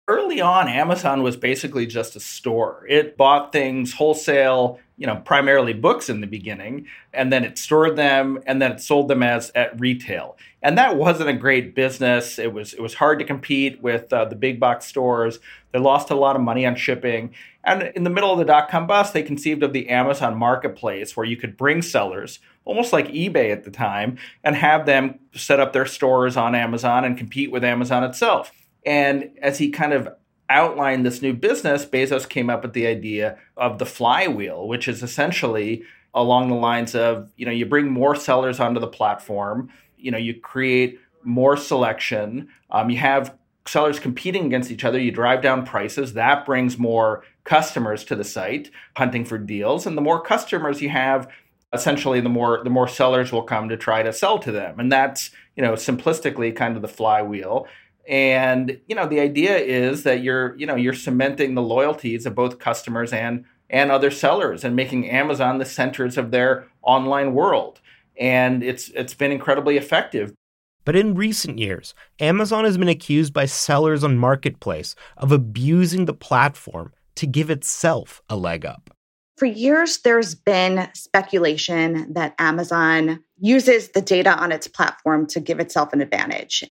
Early 0.09 0.41
on, 0.41 0.67
Amazon 0.67 1.23
was 1.23 1.37
basically 1.37 1.87
just 1.87 2.17
a 2.17 2.21
store. 2.21 2.85
It 2.89 3.17
bought 3.17 3.53
things 3.53 3.95
wholesale, 3.95 4.81
you 4.99 5.07
know, 5.07 5.17
primarily 5.17 5.73
books 5.73 6.11
in 6.11 6.21
the 6.21 6.27
beginning, 6.27 6.87
and 7.15 7.33
then 7.33 7.45
it 7.45 7.57
stored 7.57 7.95
them 7.95 8.41
and 8.45 8.61
then 8.61 8.73
it 8.73 8.81
sold 8.81 9.07
them 9.07 9.23
as 9.23 9.53
at 9.55 9.79
retail. 9.81 10.37
And 10.61 10.77
that 10.77 10.97
wasn't 10.97 11.29
a 11.29 11.35
great 11.35 11.77
business. 11.77 12.41
It 12.41 12.53
was 12.53 12.75
it 12.75 12.81
was 12.81 12.95
hard 12.95 13.21
to 13.21 13.25
compete 13.25 13.81
with 13.81 14.13
uh, 14.13 14.25
the 14.25 14.35
big 14.35 14.59
box 14.59 14.87
stores. 14.87 15.39
They 15.71 15.79
lost 15.79 16.11
a 16.11 16.17
lot 16.17 16.35
of 16.35 16.43
money 16.43 16.67
on 16.67 16.75
shipping. 16.75 17.33
And 17.63 17.85
in 17.95 18.03
the 18.03 18.11
middle 18.11 18.33
of 18.33 18.41
the 18.41 18.45
dot 18.45 18.69
com 18.69 18.89
bust, 18.89 19.13
they 19.13 19.23
conceived 19.23 19.63
of 19.63 19.73
the 19.73 19.89
Amazon 19.89 20.37
marketplace 20.37 21.17
where 21.17 21.27
you 21.27 21.37
could 21.37 21.57
bring 21.57 21.81
sellers, 21.81 22.41
almost 22.65 22.93
like 22.93 23.07
eBay 23.07 23.53
at 23.53 23.63
the 23.63 23.71
time, 23.71 24.19
and 24.43 24.57
have 24.57 24.85
them 24.85 25.21
set 25.33 25.61
up 25.61 25.73
their 25.73 25.87
stores 25.87 26.37
on 26.37 26.57
Amazon 26.57 27.05
and 27.05 27.17
compete 27.17 27.53
with 27.53 27.63
Amazon 27.63 28.03
itself. 28.03 28.51
And 28.85 29.31
as 29.41 29.59
he 29.59 29.71
kind 29.71 29.93
of 29.93 30.09
outlined 30.49 31.07
this 31.07 31.23
new 31.23 31.33
business, 31.33 31.87
Bezos 31.87 32.29
came 32.29 32.51
up 32.51 32.63
with 32.63 32.73
the 32.73 32.87
idea 32.87 33.39
of 33.57 33.79
the 33.79 33.87
flywheel, 33.87 34.69
which 34.69 34.89
is 34.89 35.03
essentially 35.03 35.83
along 36.15 36.49
the 36.49 36.55
lines 36.55 36.95
of, 36.95 37.31
you 37.37 37.47
know, 37.47 37.53
you 37.53 37.65
bring 37.65 37.91
more 37.91 38.15
sellers 38.15 38.61
onto 38.61 38.81
the 38.81 38.87
platform, 38.87 39.71
you 39.97 40.11
know, 40.11 40.19
you 40.19 40.35
create 40.35 41.01
more 41.23 41.57
selection, 41.57 42.49
um, 42.71 42.91
you 42.91 42.99
have 42.99 43.37
sellers 43.67 43.99
competing 43.99 44.45
against 44.47 44.71
each 44.71 44.85
other, 44.85 44.99
you 44.99 45.11
drive 45.11 45.41
down 45.41 45.65
prices, 45.65 46.13
that 46.15 46.45
brings 46.45 46.79
more 46.79 47.25
customers 47.45 48.05
to 48.05 48.17
the 48.17 48.25
site 48.25 48.71
hunting 48.97 49.25
for 49.25 49.39
deals, 49.39 49.87
and 49.87 49.97
the 49.97 50.03
more 50.03 50.21
customers 50.21 50.83
you 50.83 50.91
have, 50.91 51.29
essentially 51.73 52.21
the 52.21 52.29
more 52.29 52.63
the 52.65 52.71
more 52.71 52.89
sellers 52.89 53.33
will 53.33 53.43
come 53.43 53.69
to 53.69 53.77
try 53.77 54.03
to 54.03 54.13
sell 54.13 54.39
to 54.39 54.53
them. 54.53 54.79
And 54.79 54.93
that's, 54.93 55.31
you 55.57 55.63
know, 55.63 55.73
simplistically 55.73 56.55
kind 56.55 56.77
of 56.77 56.83
the 56.83 56.89
flywheel. 56.89 57.67
And, 58.09 58.81
you 58.87 58.95
know, 58.97 59.07
the 59.07 59.21
idea 59.21 59.57
is 59.57 60.03
that 60.03 60.23
you're, 60.23 60.57
you 60.57 60.67
know, 60.67 60.75
you're 60.75 60.93
cementing 60.93 61.55
the 61.55 61.63
loyalties 61.63 62.27
of 62.27 62.35
both 62.35 62.59
customers 62.59 63.13
and 63.13 63.45
and 63.71 63.91
other 63.91 64.11
sellers 64.11 64.65
and 64.65 64.77
making 64.77 65.09
Amazon 65.09 65.59
the 65.59 65.65
centers 65.65 66.19
of 66.19 66.31
their 66.31 66.69
online 66.83 67.33
world. 67.33 67.81
And 68.19 68.63
it's 68.63 68.91
it's 68.91 69.15
been 69.15 69.33
incredibly 69.33 69.77
effective. 69.77 70.35
But 70.85 70.97
in 70.97 71.15
recent 71.15 71.59
years, 71.59 71.95
Amazon 72.19 72.65
has 72.65 72.77
been 72.77 72.89
accused 72.89 73.33
by 73.33 73.47
sellers 73.47 74.03
on 74.03 74.19
Marketplace 74.19 74.97
of 75.17 75.31
abusing 75.31 76.07
the 76.07 76.15
platform 76.15 76.93
to 77.15 77.27
give 77.27 77.51
itself 77.51 78.21
a 78.29 78.37
leg 78.37 78.67
up. 78.67 78.91
For 79.37 79.47
years, 79.47 79.99
there's 79.99 80.35
been 80.35 80.89
speculation 80.95 82.13
that 82.13 82.35
Amazon 82.39 83.23
uses 83.39 83.89
the 83.89 84.03
data 84.03 84.37
on 84.37 84.53
its 84.53 84.69
platform 84.69 85.27
to 85.29 85.41
give 85.41 85.61
itself 85.61 85.93
an 85.93 86.01
advantage. 86.01 86.65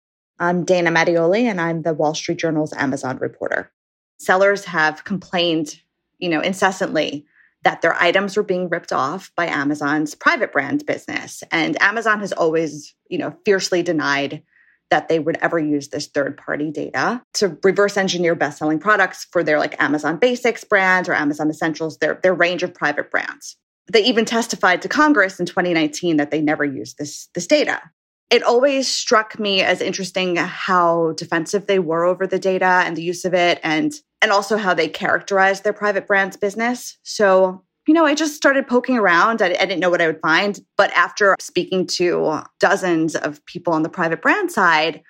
I'm 0.40 0.64
Dana 0.64 0.90
Mattioli, 0.90 1.42
and 1.42 1.60
I'm 1.60 1.82
the 1.82 1.94
Wall 1.94 2.14
Street 2.14 2.38
Journal's 2.38 2.72
Amazon 2.72 3.18
reporter. 3.18 3.72
Sellers 4.18 4.64
have 4.66 5.04
complained, 5.04 5.80
you 6.18 6.28
know, 6.28 6.40
incessantly 6.40 7.26
that 7.64 7.82
their 7.82 7.94
items 7.94 8.36
were 8.36 8.44
being 8.44 8.68
ripped 8.68 8.92
off 8.92 9.32
by 9.34 9.46
Amazon's 9.46 10.14
private 10.14 10.52
brand 10.52 10.86
business. 10.86 11.42
And 11.50 11.80
Amazon 11.82 12.20
has 12.20 12.32
always, 12.32 12.94
you 13.08 13.18
know, 13.18 13.36
fiercely 13.44 13.82
denied 13.82 14.42
that 14.90 15.08
they 15.08 15.18
would 15.18 15.36
ever 15.42 15.58
use 15.58 15.88
this 15.88 16.06
third 16.06 16.36
party 16.36 16.70
data 16.70 17.22
to 17.34 17.58
reverse 17.62 17.96
engineer 17.96 18.34
best 18.34 18.58
selling 18.58 18.78
products 18.78 19.26
for 19.32 19.42
their 19.42 19.58
like 19.58 19.80
Amazon 19.82 20.18
Basics 20.18 20.64
brand 20.64 21.08
or 21.08 21.14
Amazon 21.14 21.50
Essentials, 21.50 21.98
their, 21.98 22.20
their 22.22 22.32
range 22.32 22.62
of 22.62 22.72
private 22.72 23.10
brands. 23.10 23.56
They 23.92 24.04
even 24.04 24.24
testified 24.24 24.82
to 24.82 24.88
Congress 24.88 25.40
in 25.40 25.46
2019 25.46 26.16
that 26.18 26.30
they 26.30 26.40
never 26.40 26.64
used 26.64 26.96
this, 26.96 27.28
this 27.34 27.46
data. 27.46 27.82
It 28.30 28.42
always 28.42 28.88
struck 28.88 29.38
me 29.38 29.62
as 29.62 29.80
interesting 29.80 30.36
how 30.36 31.12
defensive 31.12 31.66
they 31.66 31.78
were 31.78 32.04
over 32.04 32.26
the 32.26 32.38
data 32.38 32.82
and 32.84 32.96
the 32.96 33.02
use 33.02 33.24
of 33.24 33.34
it 33.34 33.58
and 33.62 33.94
and 34.20 34.32
also 34.32 34.56
how 34.56 34.74
they 34.74 34.88
characterized 34.88 35.62
their 35.62 35.72
private 35.72 36.06
brands 36.06 36.36
business. 36.36 36.98
So 37.04 37.64
you 37.86 37.94
know, 37.94 38.04
I 38.04 38.14
just 38.14 38.34
started 38.34 38.68
poking 38.68 38.98
around. 38.98 39.40
I, 39.40 39.48
didn't 39.48 39.80
know 39.80 39.88
what 39.88 40.02
I 40.02 40.08
would 40.08 40.20
find. 40.20 40.60
But 40.76 40.92
after 40.92 41.34
speaking 41.40 41.86
to 41.86 42.42
dozens 42.60 43.16
of 43.16 43.44
people 43.46 43.72
on 43.72 43.82
the 43.82 43.88
private 43.88 44.20
brand 44.20 44.52
side, 44.52 45.02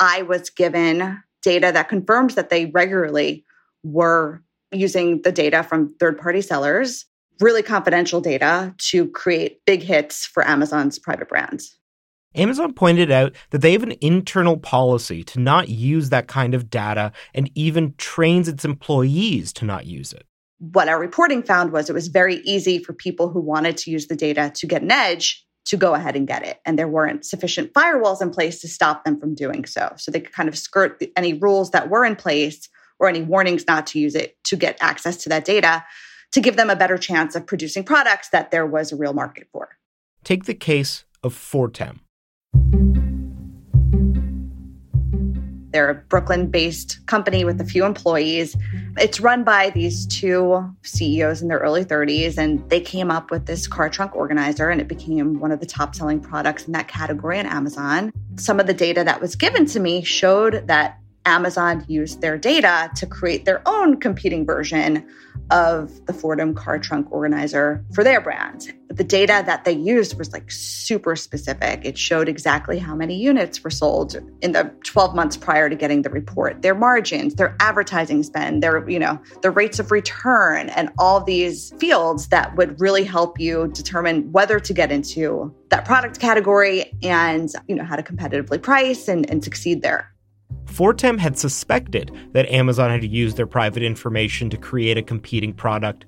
I 0.00 0.22
was 0.22 0.50
given 0.50 1.22
data 1.42 1.70
that 1.72 1.88
confirmed 1.88 2.30
that 2.30 2.50
they 2.50 2.66
regularly 2.66 3.44
were 3.84 4.42
using 4.72 5.22
the 5.22 5.30
data 5.30 5.62
from 5.62 5.94
third 6.00 6.18
party 6.18 6.40
sellers, 6.40 7.06
really 7.40 7.62
confidential 7.62 8.20
data 8.20 8.74
to 8.78 9.08
create 9.10 9.64
big 9.64 9.84
hits 9.84 10.26
for 10.26 10.44
Amazon's 10.44 10.98
private 10.98 11.28
brands. 11.28 11.78
Amazon 12.36 12.72
pointed 12.72 13.10
out 13.10 13.34
that 13.50 13.62
they 13.62 13.72
have 13.72 13.82
an 13.82 13.94
internal 14.00 14.56
policy 14.56 15.24
to 15.24 15.40
not 15.40 15.68
use 15.68 16.10
that 16.10 16.28
kind 16.28 16.54
of 16.54 16.70
data 16.70 17.12
and 17.34 17.50
even 17.54 17.94
trains 17.98 18.48
its 18.48 18.64
employees 18.64 19.52
to 19.54 19.64
not 19.64 19.86
use 19.86 20.12
it 20.12 20.26
what 20.58 20.88
our 20.88 20.98
reporting 20.98 21.42
found 21.42 21.72
was 21.72 21.90
it 21.90 21.92
was 21.92 22.08
very 22.08 22.36
easy 22.36 22.78
for 22.78 22.92
people 22.92 23.28
who 23.28 23.40
wanted 23.40 23.76
to 23.76 23.90
use 23.90 24.06
the 24.06 24.16
data 24.16 24.50
to 24.54 24.66
get 24.66 24.82
an 24.82 24.90
edge 24.90 25.44
to 25.66 25.76
go 25.76 25.94
ahead 25.94 26.16
and 26.16 26.28
get 26.28 26.46
it. 26.46 26.60
And 26.64 26.78
there 26.78 26.88
weren't 26.88 27.26
sufficient 27.26 27.72
firewalls 27.72 28.22
in 28.22 28.30
place 28.30 28.60
to 28.60 28.68
stop 28.68 29.04
them 29.04 29.18
from 29.18 29.34
doing 29.34 29.64
so. 29.64 29.92
So 29.96 30.10
they 30.10 30.20
could 30.20 30.32
kind 30.32 30.48
of 30.48 30.56
skirt 30.56 31.02
any 31.16 31.34
rules 31.34 31.72
that 31.72 31.90
were 31.90 32.04
in 32.04 32.16
place 32.16 32.68
or 32.98 33.08
any 33.08 33.22
warnings 33.22 33.66
not 33.66 33.86
to 33.88 33.98
use 33.98 34.14
it 34.14 34.36
to 34.44 34.56
get 34.56 34.78
access 34.80 35.16
to 35.18 35.28
that 35.28 35.44
data 35.44 35.84
to 36.32 36.40
give 36.40 36.56
them 36.56 36.70
a 36.70 36.76
better 36.76 36.96
chance 36.96 37.34
of 37.34 37.46
producing 37.46 37.84
products 37.84 38.30
that 38.30 38.50
there 38.50 38.66
was 38.66 38.92
a 38.92 38.96
real 38.96 39.12
market 39.12 39.48
for. 39.52 39.76
Take 40.24 40.44
the 40.44 40.54
case 40.54 41.04
of 41.22 41.34
Fortem. 41.34 42.00
They're 45.76 45.90
a 45.90 45.94
Brooklyn 45.94 46.46
based 46.46 47.04
company 47.04 47.44
with 47.44 47.60
a 47.60 47.64
few 47.66 47.84
employees. 47.84 48.56
It's 48.96 49.20
run 49.20 49.44
by 49.44 49.68
these 49.68 50.06
two 50.06 50.74
CEOs 50.80 51.42
in 51.42 51.48
their 51.48 51.58
early 51.58 51.84
30s, 51.84 52.38
and 52.38 52.66
they 52.70 52.80
came 52.80 53.10
up 53.10 53.30
with 53.30 53.44
this 53.44 53.66
car 53.66 53.90
trunk 53.90 54.16
organizer, 54.16 54.70
and 54.70 54.80
it 54.80 54.88
became 54.88 55.38
one 55.38 55.52
of 55.52 55.60
the 55.60 55.66
top 55.66 55.94
selling 55.94 56.18
products 56.18 56.64
in 56.64 56.72
that 56.72 56.88
category 56.88 57.38
on 57.38 57.44
Amazon. 57.44 58.10
Some 58.36 58.58
of 58.58 58.66
the 58.66 58.72
data 58.72 59.04
that 59.04 59.20
was 59.20 59.36
given 59.36 59.66
to 59.66 59.78
me 59.78 60.02
showed 60.02 60.66
that 60.66 60.98
Amazon 61.26 61.84
used 61.88 62.20
their 62.20 62.38
data 62.38 62.90
to 62.94 63.06
create 63.06 63.44
their 63.44 63.60
own 63.66 63.98
competing 64.00 64.46
version 64.46 65.06
of 65.50 66.04
the 66.06 66.12
Fortem 66.12 66.54
car 66.54 66.78
trunk 66.78 67.10
organizer 67.12 67.84
for 67.94 68.02
their 68.02 68.20
brand. 68.20 68.72
But 68.88 68.96
the 68.96 69.04
data 69.04 69.42
that 69.46 69.64
they 69.64 69.72
used 69.72 70.18
was 70.18 70.32
like 70.32 70.50
super 70.50 71.14
specific. 71.14 71.84
It 71.84 71.96
showed 71.98 72.28
exactly 72.28 72.78
how 72.78 72.94
many 72.94 73.16
units 73.16 73.62
were 73.62 73.70
sold 73.70 74.16
in 74.40 74.52
the 74.52 74.72
12 74.84 75.14
months 75.14 75.36
prior 75.36 75.68
to 75.68 75.76
getting 75.76 76.02
the 76.02 76.10
report, 76.10 76.62
their 76.62 76.74
margins, 76.74 77.34
their 77.34 77.56
advertising 77.60 78.22
spend, 78.22 78.62
their, 78.62 78.88
you 78.88 78.98
know, 78.98 79.20
the 79.42 79.50
rates 79.50 79.78
of 79.78 79.92
return 79.92 80.68
and 80.70 80.90
all 80.98 81.22
these 81.22 81.72
fields 81.78 82.28
that 82.28 82.56
would 82.56 82.80
really 82.80 83.04
help 83.04 83.38
you 83.38 83.68
determine 83.68 84.30
whether 84.32 84.58
to 84.58 84.72
get 84.72 84.90
into 84.90 85.54
that 85.68 85.84
product 85.84 86.18
category 86.18 86.92
and, 87.02 87.52
you 87.68 87.74
know, 87.74 87.84
how 87.84 87.96
to 87.96 88.02
competitively 88.02 88.60
price 88.60 89.06
and, 89.06 89.28
and 89.30 89.44
succeed 89.44 89.82
there. 89.82 90.12
Fortem 90.76 91.16
had 91.16 91.38
suspected 91.38 92.14
that 92.32 92.46
Amazon 92.50 92.90
had 92.90 93.02
used 93.02 93.38
their 93.38 93.46
private 93.46 93.82
information 93.82 94.50
to 94.50 94.58
create 94.58 94.98
a 94.98 95.02
competing 95.02 95.54
product, 95.54 96.04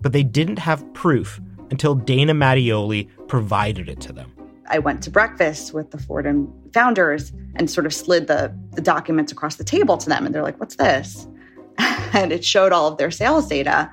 but 0.00 0.12
they 0.12 0.22
didn't 0.22 0.60
have 0.60 0.84
proof 0.94 1.40
until 1.72 1.96
Dana 1.96 2.32
Mattioli 2.32 3.08
provided 3.26 3.88
it 3.88 4.00
to 4.02 4.12
them. 4.12 4.32
I 4.68 4.78
went 4.78 5.02
to 5.02 5.10
breakfast 5.10 5.74
with 5.74 5.90
the 5.90 5.98
Fortem 5.98 6.52
founders 6.72 7.32
and 7.56 7.68
sort 7.68 7.84
of 7.84 7.92
slid 7.92 8.28
the, 8.28 8.56
the 8.74 8.80
documents 8.80 9.32
across 9.32 9.56
the 9.56 9.64
table 9.64 9.96
to 9.96 10.08
them. 10.08 10.24
And 10.24 10.32
they're 10.32 10.44
like, 10.44 10.60
what's 10.60 10.76
this? 10.76 11.26
and 12.12 12.30
it 12.30 12.44
showed 12.44 12.70
all 12.70 12.86
of 12.86 12.98
their 12.98 13.10
sales 13.10 13.48
data. 13.48 13.90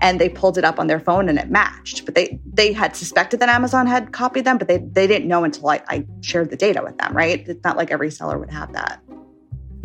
And 0.00 0.18
they 0.18 0.30
pulled 0.30 0.56
it 0.56 0.64
up 0.64 0.78
on 0.78 0.86
their 0.86 1.00
phone 1.00 1.28
and 1.28 1.38
it 1.38 1.50
matched. 1.50 2.06
But 2.06 2.14
they 2.14 2.40
they 2.50 2.72
had 2.72 2.96
suspected 2.96 3.40
that 3.40 3.50
Amazon 3.50 3.86
had 3.86 4.12
copied 4.12 4.46
them, 4.46 4.56
but 4.56 4.68
they, 4.68 4.78
they 4.78 5.06
didn't 5.06 5.28
know 5.28 5.44
until 5.44 5.68
I, 5.68 5.82
I 5.88 6.06
shared 6.22 6.48
the 6.48 6.56
data 6.56 6.80
with 6.82 6.96
them, 6.96 7.14
right? 7.14 7.46
It's 7.46 7.62
not 7.62 7.76
like 7.76 7.90
every 7.90 8.10
seller 8.10 8.38
would 8.38 8.50
have 8.50 8.72
that 8.72 9.02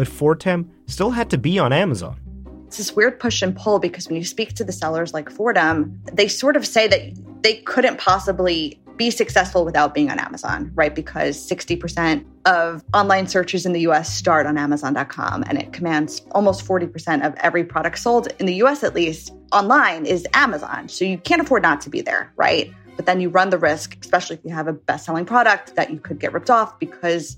but 0.02 0.08
Fortem 0.08 0.68
still 0.88 1.12
had 1.12 1.30
to 1.30 1.38
be 1.38 1.60
on 1.60 1.72
Amazon. 1.72 2.20
It's 2.66 2.78
this 2.78 2.96
weird 2.96 3.20
push 3.20 3.44
and 3.44 3.56
pull 3.56 3.78
because 3.78 4.08
when 4.08 4.16
you 4.16 4.26
speak 4.26 4.56
to 4.56 4.64
the 4.64 4.72
sellers 4.72 5.14
like 5.14 5.30
Fortem, 5.30 5.96
they 6.12 6.28
sort 6.28 6.56
of 6.56 6.66
say 6.66 6.88
that 6.88 7.44
they 7.44 7.58
couldn't 7.58 8.00
possibly 8.00 8.82
be 8.98 9.12
successful 9.12 9.64
without 9.64 9.94
being 9.94 10.10
on 10.10 10.18
Amazon, 10.18 10.72
right? 10.74 10.96
Because 10.96 11.38
60% 11.48 12.26
of 12.46 12.84
online 12.96 13.28
searches 13.28 13.64
in 13.64 13.74
the 13.74 13.82
US 13.82 14.12
start 14.12 14.48
on 14.48 14.58
Amazon.com 14.58 15.44
and 15.48 15.62
it 15.62 15.72
commands 15.72 16.24
almost 16.32 16.66
40% 16.66 17.24
of 17.24 17.36
every 17.36 17.64
product 17.64 18.00
sold 18.00 18.30
in 18.40 18.48
the 18.48 18.56
US, 18.64 18.84
at 18.84 18.96
least 18.96 19.32
online, 19.52 20.08
is 20.08 20.26
Amazon. 20.34 20.90
So 20.90 21.06
you 21.06 21.20
can't 21.20 21.44
afford 21.44 21.62
not 21.62 21.80
to 21.82 21.92
be 21.92 22.02
there, 22.02 22.34
right? 22.38 22.74
But 22.96 23.06
then 23.06 23.22
you 23.22 23.30
run 23.30 23.52
the 23.52 23.60
risk, 23.60 23.98
especially 24.02 24.38
if 24.38 24.46
you 24.46 24.52
have 24.52 24.68
a 24.68 24.74
best 24.74 25.06
selling 25.06 25.26
product, 25.26 25.76
that 25.76 25.92
you 25.92 26.00
could 26.00 26.20
get 26.20 26.34
ripped 26.34 26.50
off 26.50 26.80
because 26.80 27.38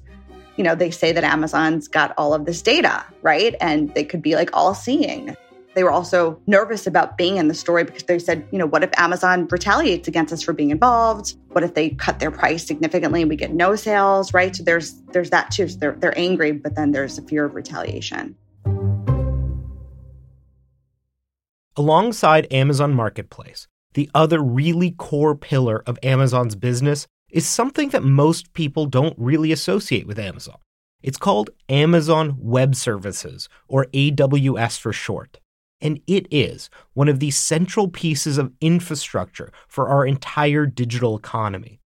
you 0.58 0.64
know, 0.64 0.76
they 0.76 0.92
say 0.92 1.12
that 1.12 1.24
Amazon's 1.24 1.88
got 1.88 2.14
all 2.18 2.34
of 2.34 2.46
this 2.46 2.62
data, 2.62 3.04
right? 3.22 3.56
And 3.60 3.94
they 3.96 4.04
could 4.04 4.22
be 4.22 4.36
like 4.36 4.50
all 4.54 4.74
seeing. 4.74 5.36
They 5.76 5.84
were 5.84 5.92
also 5.92 6.40
nervous 6.46 6.86
about 6.86 7.18
being 7.18 7.38
in 7.38 7.48
the 7.48 7.56
story 7.56 7.84
because 7.84 8.04
they 8.04 8.20
said, 8.20 8.48
you 8.52 8.60
know, 8.60 8.68
what 8.68 8.84
if 8.84 8.92
Amazon 8.96 9.48
retaliates 9.48 10.08
against 10.08 10.32
us 10.32 10.44
for 10.44 10.54
being 10.54 10.70
involved? 10.70 11.36
What 11.50 11.64
if 11.64 11.74
they 11.74 11.90
cut 11.90 12.20
their 12.20 12.30
price 12.30 12.66
significantly 12.66 13.22
and 13.22 13.30
we 13.30 13.36
get 13.36 13.54
no 13.54 13.76
sales, 13.76 14.34
right? 14.34 14.56
So 14.56 14.64
there's 14.64 14.94
there's 15.12 15.32
that 15.32 15.50
too. 15.50 15.68
So 15.68 15.80
they're 15.80 15.94
they're 15.94 16.18
angry, 16.18 16.52
but 16.52 16.76
then 16.76 16.92
there's 16.92 17.18
a 17.18 17.24
fear 17.24 17.46
of 17.46 17.56
retaliation. 17.56 18.36
Alongside 21.76 22.46
Amazon 22.54 22.94
Marketplace, 22.94 23.68
the 23.96 24.08
other 24.14 24.44
really 24.44 24.92
core 24.92 25.36
pillar 25.36 25.82
of 25.88 25.98
Amazon's 26.04 26.56
business 26.56 27.08
is 27.34 27.48
something 27.48 27.90
that 27.90 28.04
most 28.04 28.54
people 28.54 28.86
don't 28.86 29.16
really 29.18 29.52
associate 29.52 30.06
with 30.06 30.20
Amazon. 30.20 30.58
It's 31.02 31.18
called 31.18 31.50
Amazon 31.68 32.38
Web 32.40 32.76
Services, 32.76 33.50
or 33.68 33.88
AWS 33.88 34.80
for 34.80 34.94
short. 34.94 35.40
And 35.82 36.00
it 36.08 36.28
is 36.32 36.70
one 36.94 37.10
of 37.10 37.20
the 37.20 37.32
central 37.32 37.90
pieces 37.90 38.38
of 38.38 38.54
infrastructure 38.62 39.52
for 39.68 39.90
our 39.90 40.06
entire 40.06 40.66
digital 40.66 41.18
economy. 41.18 41.82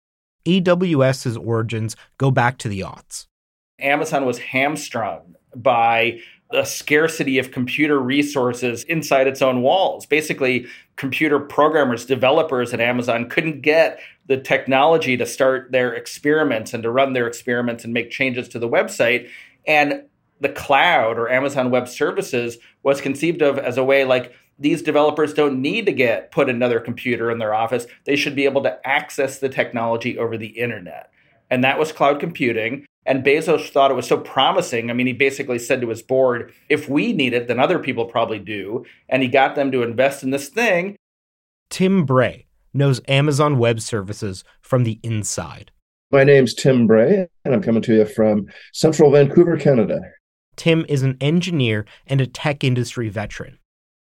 AWS's 0.47 1.37
origins 1.37 1.95
go 2.17 2.31
back 2.31 2.57
to 2.59 2.69
the 2.69 2.79
aughts. 2.79 3.27
Amazon 3.79 4.25
was 4.25 4.39
hamstrung 4.39 5.35
by 5.55 6.19
a 6.53 6.65
scarcity 6.65 7.39
of 7.39 7.51
computer 7.51 7.99
resources 7.99 8.83
inside 8.83 9.27
its 9.27 9.41
own 9.41 9.61
walls. 9.61 10.05
Basically, 10.05 10.67
computer 10.95 11.39
programmers, 11.39 12.05
developers 12.05 12.73
at 12.73 12.79
Amazon 12.79 13.29
couldn't 13.29 13.61
get 13.61 13.99
the 14.27 14.37
technology 14.37 15.17
to 15.17 15.25
start 15.25 15.71
their 15.71 15.93
experiments 15.93 16.73
and 16.73 16.83
to 16.83 16.91
run 16.91 17.13
their 17.13 17.27
experiments 17.27 17.83
and 17.83 17.93
make 17.93 18.11
changes 18.11 18.47
to 18.49 18.59
the 18.59 18.69
website. 18.69 19.29
And 19.67 20.03
the 20.39 20.49
cloud 20.49 21.17
or 21.17 21.29
Amazon 21.29 21.71
Web 21.71 21.87
Services 21.87 22.57
was 22.83 23.01
conceived 23.01 23.41
of 23.41 23.57
as 23.57 23.77
a 23.77 23.83
way 23.83 24.05
like 24.05 24.33
these 24.59 24.81
developers 24.81 25.33
don't 25.33 25.61
need 25.61 25.85
to 25.87 25.91
get 25.91 26.31
put 26.31 26.49
another 26.49 26.79
computer 26.79 27.31
in 27.31 27.39
their 27.39 27.53
office. 27.53 27.87
They 28.05 28.15
should 28.15 28.35
be 28.35 28.45
able 28.45 28.63
to 28.63 28.87
access 28.87 29.39
the 29.39 29.49
technology 29.49 30.17
over 30.17 30.37
the 30.37 30.47
internet. 30.47 31.11
And 31.49 31.63
that 31.63 31.79
was 31.79 31.91
cloud 31.91 32.19
computing. 32.19 32.85
And 33.05 33.23
Bezos 33.23 33.69
thought 33.69 33.91
it 33.91 33.95
was 33.95 34.07
so 34.07 34.17
promising. 34.17 34.89
I 34.89 34.93
mean, 34.93 35.07
he 35.07 35.13
basically 35.13 35.59
said 35.59 35.81
to 35.81 35.89
his 35.89 36.01
board, 36.01 36.53
if 36.69 36.87
we 36.87 37.11
need 37.13 37.33
it, 37.33 37.47
then 37.47 37.59
other 37.59 37.79
people 37.79 38.05
probably 38.05 38.39
do. 38.39 38.85
And 39.09 39.21
he 39.21 39.27
got 39.27 39.55
them 39.55 39.71
to 39.71 39.83
invest 39.83 40.23
in 40.23 40.29
this 40.29 40.47
thing. 40.49 40.95
Tim 41.69 42.05
Bray 42.05 42.45
knows 42.73 43.01
Amazon 43.07 43.57
Web 43.57 43.79
Services 43.81 44.43
from 44.61 44.83
the 44.83 44.99
inside. 45.03 45.71
My 46.11 46.23
name's 46.23 46.53
Tim 46.53 46.87
Bray, 46.87 47.27
and 47.43 47.53
I'm 47.53 47.61
coming 47.61 47.81
to 47.81 47.95
you 47.95 48.05
from 48.05 48.47
central 48.71 49.11
Vancouver, 49.11 49.57
Canada. 49.57 49.99
Tim 50.55 50.85
is 50.87 51.01
an 51.01 51.17
engineer 51.19 51.85
and 52.05 52.21
a 52.21 52.27
tech 52.27 52.63
industry 52.63 53.09
veteran. 53.09 53.57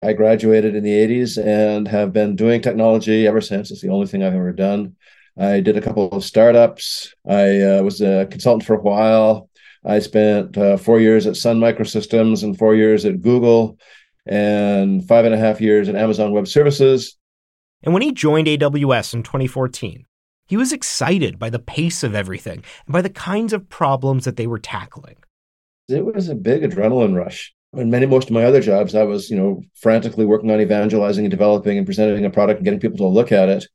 I 0.03 0.11
graduated 0.11 0.75
in 0.75 0.83
the 0.83 0.91
80s 0.91 1.41
and 1.41 1.87
have 1.87 2.11
been 2.11 2.35
doing 2.35 2.61
technology 2.61 3.25
ever 3.25 3.39
since. 3.39 3.71
It's 3.71 3.81
the 3.81 3.89
only 3.89 4.07
thing 4.07 4.21
I've 4.21 4.33
ever 4.33 4.51
done. 4.51 4.97
I 5.37 5.59
did 5.61 5.77
a 5.77 5.81
couple 5.81 6.11
of 6.11 6.23
startups. 6.23 7.13
I 7.27 7.61
uh, 7.61 7.83
was 7.83 8.01
a 8.01 8.27
consultant 8.29 8.65
for 8.65 8.75
a 8.75 8.81
while. 8.81 9.49
I 9.85 9.99
spent 9.99 10.57
uh, 10.57 10.77
four 10.77 10.99
years 10.99 11.27
at 11.27 11.35
Sun 11.35 11.59
Microsystems 11.59 12.43
and 12.43 12.57
four 12.57 12.75
years 12.75 13.05
at 13.05 13.21
Google 13.21 13.77
and 14.25 15.05
five 15.07 15.25
and 15.25 15.33
a 15.33 15.37
half 15.37 15.59
years 15.59 15.89
at 15.89 15.95
Amazon 15.95 16.31
Web 16.31 16.47
Services. 16.47 17.17
And 17.83 17.93
when 17.93 18.03
he 18.03 18.13
joined 18.13 18.47
AWS 18.47 19.13
in 19.13 19.23
2014, 19.23 20.05
he 20.47 20.57
was 20.57 20.71
excited 20.71 21.39
by 21.39 21.49
the 21.49 21.59
pace 21.59 22.03
of 22.03 22.15
everything 22.15 22.63
and 22.85 22.93
by 22.93 23.01
the 23.01 23.09
kinds 23.09 23.53
of 23.53 23.67
problems 23.69 24.25
that 24.25 24.37
they 24.37 24.47
were 24.47 24.59
tackling. 24.59 25.15
It 25.89 26.05
was 26.05 26.29
a 26.29 26.35
big 26.35 26.63
adrenaline 26.63 27.15
rush. 27.15 27.53
In 27.73 27.89
many 27.89 28.05
most 28.05 28.29
of 28.29 28.33
my 28.33 28.45
other 28.45 28.61
jobs, 28.61 28.93
I 28.95 29.03
was, 29.03 29.29
you 29.29 29.35
know, 29.35 29.61
frantically 29.75 30.25
working 30.25 30.51
on 30.51 30.61
evangelizing 30.61 31.25
and 31.25 31.31
developing 31.31 31.77
and 31.77 31.87
presenting 31.87 32.23
a 32.23 32.29
product 32.29 32.59
and 32.59 32.65
getting 32.65 32.79
people 32.79 32.97
to 32.97 33.07
look 33.07 33.31
at 33.31 33.49
it. 33.49 33.65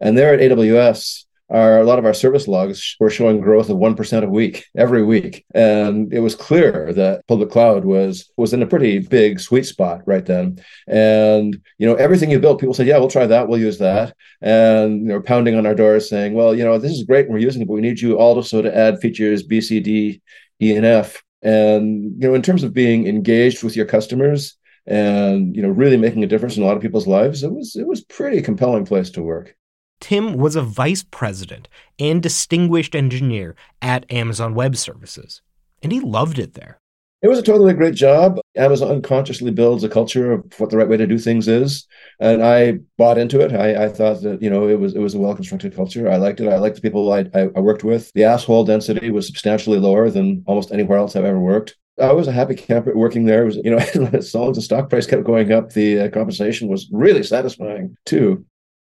And 0.00 0.16
there 0.16 0.34
at 0.34 0.40
AWS, 0.40 1.24
our, 1.50 1.80
a 1.80 1.84
lot 1.84 1.98
of 1.98 2.06
our 2.06 2.14
service 2.14 2.48
logs 2.48 2.96
were 2.98 3.10
showing 3.10 3.40
growth 3.40 3.68
of 3.68 3.76
1% 3.76 4.24
a 4.24 4.28
week 4.28 4.66
every 4.76 5.04
week. 5.04 5.44
And 5.54 6.12
it 6.12 6.20
was 6.20 6.34
clear 6.34 6.92
that 6.94 7.26
public 7.26 7.50
cloud 7.50 7.84
was 7.84 8.30
was 8.36 8.54
in 8.54 8.62
a 8.62 8.66
pretty 8.66 8.98
big 8.98 9.40
sweet 9.40 9.66
spot 9.66 10.00
right 10.06 10.24
then. 10.24 10.58
And 10.88 11.60
you 11.78 11.86
know 11.86 11.94
everything 11.94 12.30
you 12.30 12.38
built 12.38 12.60
people 12.60 12.74
said 12.74 12.86
yeah 12.86 12.98
we'll 12.98 13.08
try 13.10 13.26
that. 13.26 13.46
We'll 13.46 13.60
use 13.60 13.78
that. 13.78 14.16
And 14.40 15.04
know 15.04 15.20
pounding 15.20 15.56
on 15.56 15.66
our 15.66 15.74
doors 15.74 16.08
saying 16.08 16.34
well 16.34 16.54
you 16.54 16.64
know 16.64 16.78
this 16.78 16.92
is 16.92 17.04
great. 17.04 17.26
And 17.26 17.34
we're 17.34 17.40
using 17.40 17.62
it 17.62 17.68
but 17.68 17.74
we 17.74 17.82
need 17.82 18.00
you 18.00 18.18
also 18.18 18.62
to 18.62 18.76
add 18.76 19.00
features 19.00 19.42
b 19.42 19.60
c 19.60 19.80
d 19.80 20.22
e 20.60 20.74
and 20.74 20.86
f. 20.86 21.22
And 21.42 22.20
you 22.22 22.28
know 22.28 22.34
in 22.34 22.42
terms 22.42 22.62
of 22.62 22.72
being 22.72 23.06
engaged 23.06 23.62
with 23.62 23.76
your 23.76 23.86
customers 23.86 24.56
and 24.86 25.54
you 25.54 25.62
know 25.62 25.68
really 25.68 25.98
making 25.98 26.24
a 26.24 26.26
difference 26.26 26.56
in 26.56 26.62
a 26.62 26.66
lot 26.66 26.76
of 26.76 26.82
people's 26.82 27.06
lives 27.06 27.42
it 27.42 27.50
was 27.50 27.74
it 27.74 27.86
was 27.86 28.04
pretty 28.04 28.42
compelling 28.42 28.84
place 28.84 29.08
to 29.08 29.22
work 29.22 29.56
Tim 30.00 30.34
was 30.34 30.56
a 30.56 30.62
vice 30.62 31.04
president 31.10 31.68
and 31.98 32.22
distinguished 32.22 32.94
engineer 32.94 33.54
at 33.80 34.10
Amazon 34.12 34.54
Web 34.54 34.76
Services, 34.76 35.42
and 35.82 35.92
he 35.92 36.00
loved 36.00 36.38
it 36.38 36.54
there. 36.54 36.78
It 37.24 37.28
was 37.28 37.38
a 37.38 37.42
totally 37.42 37.72
great 37.72 37.94
job. 37.94 38.38
Amazon 38.54 38.90
unconsciously 38.90 39.50
builds 39.50 39.82
a 39.82 39.88
culture 39.88 40.32
of 40.32 40.60
what 40.60 40.68
the 40.68 40.76
right 40.76 40.86
way 40.86 40.98
to 40.98 41.06
do 41.06 41.16
things 41.16 41.48
is, 41.48 41.86
and 42.20 42.44
I 42.44 42.80
bought 42.98 43.16
into 43.16 43.40
it. 43.40 43.54
I, 43.54 43.84
I 43.84 43.88
thought 43.88 44.20
that 44.20 44.42
you 44.42 44.50
know 44.50 44.68
it 44.68 44.78
was 44.78 44.94
it 44.94 44.98
was 44.98 45.14
a 45.14 45.18
well 45.18 45.34
constructed 45.34 45.74
culture. 45.74 46.06
I 46.06 46.16
liked 46.16 46.40
it. 46.40 46.48
I 46.48 46.58
liked 46.58 46.76
the 46.76 46.82
people 46.82 47.10
I, 47.10 47.24
I, 47.34 47.60
worked 47.60 47.82
with. 47.82 48.12
The 48.12 48.24
asshole 48.24 48.66
density 48.66 49.10
was 49.10 49.26
substantially 49.26 49.78
lower 49.78 50.10
than 50.10 50.44
almost 50.46 50.70
anywhere 50.70 50.98
else 50.98 51.16
I've 51.16 51.24
ever 51.24 51.40
worked. 51.40 51.76
I 51.98 52.12
was 52.12 52.28
a 52.28 52.32
happy 52.32 52.56
camper 52.56 52.94
working 52.94 53.24
there. 53.24 53.44
It 53.44 53.46
was, 53.46 53.56
you 53.56 53.70
know, 53.70 53.78
as 54.12 54.34
long 54.34 54.50
as 54.50 54.56
the 54.56 54.62
stock 54.62 54.90
price 54.90 55.06
kept 55.06 55.24
going 55.24 55.50
up, 55.50 55.72
the 55.72 56.00
uh, 56.00 56.10
compensation 56.10 56.68
was 56.68 56.90
really 56.92 57.22
satisfying 57.22 57.96
too. 58.04 58.44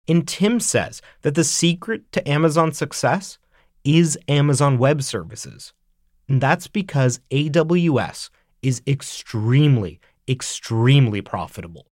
And 0.08 0.26
Tim 0.26 0.58
says 0.58 1.02
that 1.22 1.34
the 1.34 1.44
secret 1.44 2.10
to 2.12 2.26
Amazon's 2.28 2.78
success 2.78 3.38
is 3.84 4.18
Amazon 4.26 4.78
Web 4.78 5.02
Services. 5.02 5.74
And 6.28 6.40
that's 6.40 6.66
because 6.66 7.20
AWS 7.30 8.30
is 8.62 8.82
extremely, 8.86 10.00
extremely 10.26 11.20
profitable. 11.20 11.86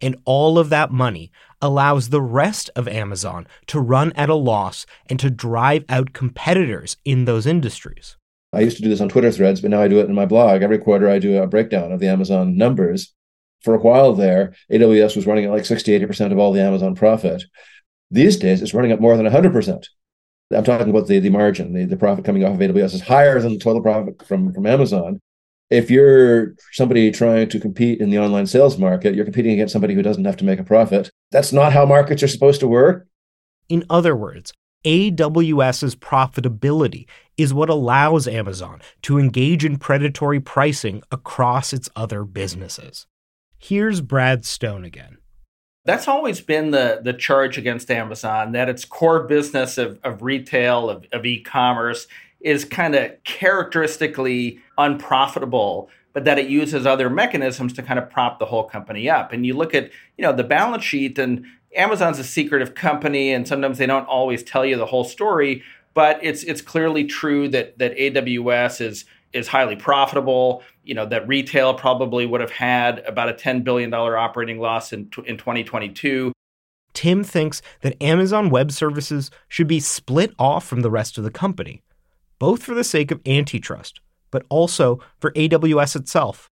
And 0.00 0.16
all 0.24 0.58
of 0.58 0.68
that 0.70 0.90
money 0.90 1.30
allows 1.60 2.08
the 2.08 2.20
rest 2.20 2.68
of 2.74 2.88
Amazon 2.88 3.46
to 3.66 3.78
run 3.78 4.12
at 4.16 4.28
a 4.28 4.34
loss 4.34 4.84
and 5.06 5.18
to 5.20 5.30
drive 5.30 5.84
out 5.88 6.12
competitors 6.12 6.96
in 7.04 7.24
those 7.24 7.46
industries. 7.46 8.16
I 8.52 8.60
used 8.60 8.76
to 8.76 8.82
do 8.82 8.88
this 8.88 9.00
on 9.00 9.08
Twitter 9.08 9.30
threads, 9.30 9.60
but 9.60 9.70
now 9.70 9.80
I 9.80 9.88
do 9.88 10.00
it 10.00 10.08
in 10.08 10.14
my 10.14 10.26
blog. 10.26 10.62
Every 10.62 10.78
quarter, 10.78 11.08
I 11.08 11.20
do 11.20 11.40
a 11.40 11.46
breakdown 11.46 11.92
of 11.92 12.00
the 12.00 12.08
Amazon 12.08 12.56
numbers. 12.56 13.14
For 13.62 13.74
a 13.74 13.78
while 13.78 14.12
there, 14.14 14.54
AWS 14.70 15.16
was 15.16 15.26
running 15.26 15.44
at 15.44 15.50
like 15.50 15.64
60, 15.64 15.98
80% 16.00 16.32
of 16.32 16.38
all 16.38 16.52
the 16.52 16.62
Amazon 16.62 16.94
profit. 16.94 17.44
These 18.10 18.36
days, 18.36 18.60
it's 18.60 18.74
running 18.74 18.92
at 18.92 19.00
more 19.00 19.16
than 19.16 19.26
100%. 19.26 19.86
I'm 20.54 20.64
talking 20.64 20.90
about 20.90 21.06
the, 21.06 21.18
the 21.18 21.30
margin, 21.30 21.72
the, 21.72 21.84
the 21.84 21.96
profit 21.96 22.24
coming 22.24 22.44
off 22.44 22.54
of 22.54 22.60
AWS 22.60 22.94
is 22.94 23.00
higher 23.00 23.40
than 23.40 23.54
the 23.54 23.58
total 23.58 23.80
profit 23.80 24.26
from, 24.26 24.52
from 24.52 24.66
Amazon 24.66 25.20
if 25.72 25.90
you're 25.90 26.54
somebody 26.72 27.10
trying 27.10 27.48
to 27.48 27.58
compete 27.58 27.98
in 27.98 28.10
the 28.10 28.18
online 28.18 28.46
sales 28.46 28.76
market, 28.76 29.14
you're 29.14 29.24
competing 29.24 29.52
against 29.52 29.72
somebody 29.72 29.94
who 29.94 30.02
doesn't 30.02 30.26
have 30.26 30.36
to 30.36 30.44
make 30.44 30.60
a 30.60 30.64
profit. 30.64 31.10
That's 31.30 31.50
not 31.50 31.72
how 31.72 31.86
markets 31.86 32.22
are 32.22 32.28
supposed 32.28 32.60
to 32.60 32.68
work. 32.68 33.08
In 33.70 33.84
other 33.88 34.14
words, 34.14 34.52
AWS's 34.84 35.96
profitability 35.96 37.06
is 37.38 37.54
what 37.54 37.70
allows 37.70 38.28
Amazon 38.28 38.82
to 39.00 39.18
engage 39.18 39.64
in 39.64 39.78
predatory 39.78 40.40
pricing 40.40 41.02
across 41.10 41.72
its 41.72 41.88
other 41.96 42.24
businesses. 42.24 43.06
Here's 43.62 44.00
Brad 44.00 44.44
Stone 44.44 44.84
again. 44.84 45.18
That's 45.84 46.08
always 46.08 46.40
been 46.40 46.72
the, 46.72 47.00
the 47.00 47.12
charge 47.12 47.56
against 47.56 47.92
Amazon 47.92 48.50
that 48.52 48.68
its 48.68 48.84
core 48.84 49.22
business 49.22 49.78
of, 49.78 50.00
of 50.02 50.20
retail, 50.20 50.90
of, 50.90 51.06
of 51.12 51.24
e 51.24 51.40
commerce, 51.40 52.08
is 52.40 52.64
kind 52.64 52.96
of 52.96 53.12
characteristically 53.22 54.58
unprofitable 54.76 55.88
but 56.12 56.24
that 56.24 56.40
it 56.40 56.48
uses 56.48 56.86
other 56.86 57.08
mechanisms 57.08 57.72
to 57.72 57.82
kind 57.84 58.00
of 58.00 58.10
prop 58.10 58.40
the 58.40 58.46
whole 58.46 58.64
company 58.64 59.08
up 59.08 59.32
and 59.32 59.46
you 59.46 59.54
look 59.54 59.76
at 59.76 59.92
you 60.18 60.22
know 60.22 60.32
the 60.32 60.42
balance 60.42 60.82
sheet 60.82 61.16
and 61.18 61.44
amazon's 61.76 62.18
a 62.18 62.24
secretive 62.24 62.74
company 62.74 63.32
and 63.32 63.46
sometimes 63.46 63.78
they 63.78 63.86
don't 63.86 64.08
always 64.08 64.42
tell 64.42 64.66
you 64.66 64.76
the 64.76 64.86
whole 64.86 65.04
story 65.04 65.62
but 65.94 66.18
it's 66.20 66.42
it's 66.42 66.60
clearly 66.60 67.04
true 67.04 67.48
that 67.48 67.78
that 67.78 67.96
aws 67.96 68.80
is 68.80 69.04
is 69.32 69.48
highly 69.48 69.76
profitable 69.76 70.62
you 70.84 70.94
know 70.94 71.06
that 71.06 71.26
retail 71.26 71.74
probably 71.74 72.26
would 72.26 72.40
have 72.40 72.50
had 72.50 73.00
about 73.00 73.28
a 73.28 73.32
10 73.32 73.62
billion 73.62 73.90
dollar 73.90 74.16
operating 74.16 74.58
loss 74.58 74.92
in 74.92 75.10
in 75.26 75.36
2022 75.36 76.32
Tim 76.94 77.24
thinks 77.24 77.62
that 77.80 78.00
Amazon 78.02 78.50
Web 78.50 78.70
Services 78.70 79.30
should 79.48 79.66
be 79.66 79.80
split 79.80 80.34
off 80.38 80.66
from 80.66 80.82
the 80.82 80.90
rest 80.90 81.16
of 81.16 81.24
the 81.24 81.30
company 81.30 81.82
both 82.42 82.64
for 82.64 82.74
the 82.74 82.82
sake 82.82 83.12
of 83.12 83.20
antitrust, 83.24 84.00
but 84.32 84.44
also 84.48 84.98
for 85.20 85.30
AWS 85.34 85.94
itself. 85.94 86.48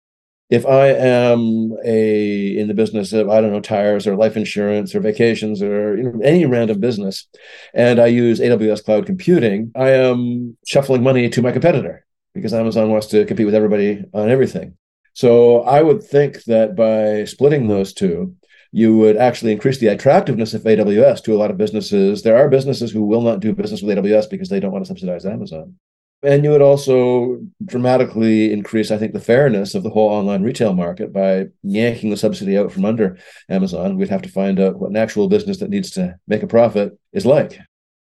If 0.49 0.65
I 0.65 0.91
am 0.91 1.73
a 1.85 2.57
in 2.57 2.69
the 2.69 2.75
business 2.75 3.13
of 3.13 3.29
I 3.29 3.41
don't 3.41 3.51
know 3.51 3.61
tires 3.61 4.07
or 4.07 4.15
life 4.15 4.37
insurance 4.37 4.95
or 4.95 5.01
vacations 5.01 5.61
or 5.61 5.97
you 5.97 6.05
know, 6.05 6.21
any 6.23 6.47
random 6.47 6.79
business, 6.79 7.27
and 7.75 7.99
I 7.99 8.07
use 8.07 8.39
AWS 8.39 8.85
cloud 8.85 9.05
computing, 9.05 9.73
I 9.75 9.91
am 9.91 10.57
shuffling 10.65 11.03
money 11.03 11.29
to 11.29 11.43
my 11.43 11.51
competitor 11.51 12.07
because 12.35 12.55
Amazon 12.55 12.91
wants 12.91 13.09
to 13.09 13.25
compete 13.25 13.47
with 13.47 13.55
everybody 13.55 14.05
on 14.13 14.31
everything. 14.31 14.77
So 15.13 15.63
I 15.63 15.83
would 15.83 16.03
think 16.03 16.45
that 16.45 16.77
by 16.77 17.25
splitting 17.25 17.69
those 17.69 17.93
two, 17.93 18.37
you 18.73 18.97
would 18.97 19.17
actually 19.17 19.53
increase 19.53 19.79
the 19.79 19.89
attractiveness 19.89 20.55
of 20.55 20.63
AWS 20.63 21.25
to 21.25 21.35
a 21.35 21.39
lot 21.39 21.51
of 21.51 21.57
businesses. 21.57 22.23
There 22.23 22.37
are 22.37 22.49
businesses 22.49 22.93
who 22.93 23.03
will 23.03 23.23
not 23.23 23.41
do 23.41 23.53
business 23.53 23.83
with 23.83 23.99
AWS 23.99 24.31
because 24.31 24.49
they 24.49 24.61
don't 24.61 24.73
want 24.73 24.85
to 24.85 24.89
subsidize 24.89 25.27
Amazon. 25.27 25.75
And 26.23 26.45
you 26.45 26.51
would 26.51 26.63
also 26.63 27.41
dramatically 27.65 28.53
increase, 28.53 28.91
I 28.91 28.99
think, 28.99 29.15
the 29.15 29.21
fairness 29.21 29.75
of 29.75 29.83
the 29.83 29.91
whole 29.91 30.11
online 30.11 30.43
retail 30.43 30.75
market 30.75 31.15
by 31.15 31.47
yanking 31.63 32.11
the 32.11 32.17
subsidy 32.17 32.59
out 32.59 32.71
from 32.71 32.85
under 32.85 33.17
Amazon. 33.49 33.97
We'd 33.97 34.11
have 34.11 34.23
to 34.23 34.29
find 34.29 34.61
out 34.61 34.79
what 34.79 34.91
an 34.91 34.97
actual 34.97 35.29
business 35.29 35.59
that 35.59 35.71
needs 35.71 35.91
to 35.93 36.17
make 36.29 36.43
a 36.43 36.47
profit 36.47 36.99
is 37.13 37.25
like. 37.25 37.59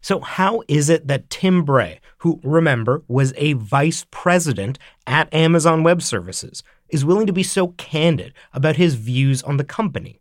So, 0.01 0.21
how 0.21 0.63
is 0.69 0.89
it 0.89 1.09
that 1.09 1.29
Tim 1.29 1.65
Bray, 1.65 2.01
who, 2.19 2.41
remember, 2.43 3.03
was 3.09 3.33
a 3.37 3.55
vice 3.55 4.07
president 4.11 4.79
at 5.07 5.33
Amazon 5.33 5.83
Web 5.83 6.03
Services, 6.03 6.63
is 6.89 7.05
willing 7.05 7.27
to 7.27 7.33
be 7.33 7.43
so 7.43 7.69
candid 7.69 8.33
about 8.53 8.77
his 8.77 8.95
views 8.95 9.43
on 9.43 9.57
the 9.57 9.65
company? 9.65 10.21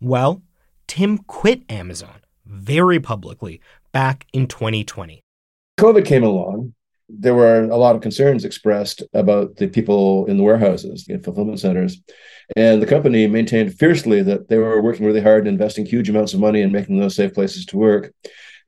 Well, 0.00 0.42
Tim 0.86 1.18
quit 1.18 1.62
Amazon 1.68 2.20
very 2.44 3.00
publicly 3.00 3.60
back 3.92 4.26
in 4.32 4.46
2020. 4.46 5.22
COVID 5.78 6.04
came 6.04 6.22
along. 6.22 6.74
There 7.08 7.34
were 7.34 7.62
a 7.64 7.76
lot 7.76 7.94
of 7.94 8.02
concerns 8.02 8.44
expressed 8.44 9.02
about 9.14 9.56
the 9.56 9.68
people 9.68 10.26
in 10.26 10.36
the 10.36 10.42
warehouses, 10.42 11.04
the 11.04 11.18
fulfillment 11.18 11.60
centers. 11.60 12.00
And 12.56 12.82
the 12.82 12.86
company 12.86 13.26
maintained 13.26 13.74
fiercely 13.74 14.22
that 14.22 14.48
they 14.48 14.58
were 14.58 14.82
working 14.82 15.06
really 15.06 15.20
hard 15.20 15.46
and 15.46 15.54
investing 15.54 15.86
huge 15.86 16.08
amounts 16.08 16.34
of 16.34 16.40
money 16.40 16.62
in 16.62 16.72
making 16.72 16.98
those 16.98 17.14
safe 17.14 17.32
places 17.34 17.66
to 17.66 17.76
work. 17.76 18.12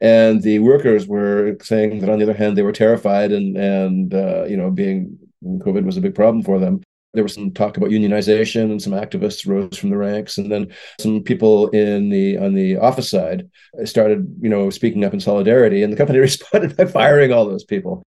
And 0.00 0.42
the 0.42 0.60
workers 0.60 1.06
were 1.06 1.56
saying 1.62 2.00
that, 2.00 2.08
on 2.08 2.18
the 2.18 2.24
other 2.24 2.34
hand, 2.34 2.56
they 2.56 2.62
were 2.62 2.72
terrified 2.72 3.32
and, 3.32 3.56
and 3.56 4.14
uh, 4.14 4.44
you 4.44 4.56
know, 4.56 4.70
being 4.70 5.18
COVID 5.44 5.84
was 5.84 5.96
a 5.96 6.00
big 6.00 6.14
problem 6.14 6.42
for 6.42 6.58
them. 6.58 6.82
There 7.14 7.22
was 7.22 7.34
some 7.34 7.52
talk 7.52 7.76
about 7.76 7.90
unionization 7.90 8.70
and 8.70 8.80
some 8.80 8.92
activists 8.92 9.46
rose 9.46 9.76
from 9.78 9.90
the 9.90 9.96
ranks. 9.96 10.38
And 10.38 10.52
then 10.52 10.72
some 11.00 11.22
people 11.22 11.68
in 11.70 12.10
the 12.10 12.36
on 12.36 12.54
the 12.54 12.76
office 12.76 13.10
side 13.10 13.48
started 13.84 14.36
you 14.40 14.50
know 14.50 14.68
speaking 14.70 15.04
up 15.04 15.14
in 15.14 15.20
solidarity 15.20 15.82
and 15.82 15.92
the 15.92 15.96
company 15.96 16.18
responded 16.20 16.76
by 16.76 16.84
firing 16.84 17.32
all 17.32 17.46
those 17.46 17.64
people. 17.64 18.02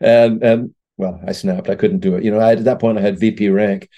And 0.00 0.42
and 0.42 0.74
well 0.96 1.20
i 1.26 1.32
snapped. 1.32 1.68
I 1.68 1.74
couldn't 1.74 2.00
do 2.00 2.14
it. 2.16 2.24
You 2.24 2.30
know 2.30 2.38
I, 2.38 2.52
at 2.52 2.64
that 2.64 2.80
point 2.80 2.98
i 2.98 3.00
had 3.00 3.18
vp 3.18 3.48
rank 3.48 3.88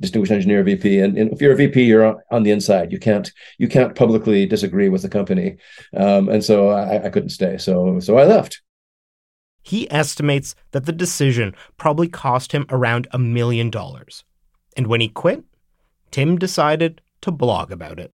distinguished 0.00 0.32
engineer 0.32 0.62
vp 0.62 0.98
and, 0.98 1.16
and 1.16 1.32
if 1.32 1.40
you're 1.40 1.52
a 1.52 1.56
vp 1.56 1.82
you're 1.82 2.22
on 2.30 2.42
the 2.42 2.50
inside. 2.50 2.92
You 2.92 2.98
can't 2.98 3.30
you 3.58 3.68
can't 3.68 3.94
publicly 3.94 4.46
disagree 4.46 4.88
with 4.88 5.02
the 5.02 5.08
company. 5.08 5.56
Um, 5.96 6.28
and 6.28 6.44
so 6.44 6.68
I, 6.70 7.06
I 7.06 7.10
couldn't 7.10 7.30
stay. 7.30 7.58
So 7.58 8.00
so 8.00 8.18
i 8.18 8.24
left. 8.24 8.62
He 9.62 9.90
estimates 9.90 10.54
that 10.72 10.86
the 10.86 10.92
decision 10.92 11.54
probably 11.76 12.08
cost 12.08 12.52
him 12.52 12.66
around 12.70 13.08
a 13.12 13.18
million 13.18 13.70
dollars. 13.70 14.24
And 14.76 14.86
when 14.86 15.00
he 15.00 15.08
quit, 15.08 15.44
Tim 16.10 16.38
decided 16.38 17.00
to 17.20 17.30
blog 17.30 17.70
about 17.70 17.98
it. 17.98 18.10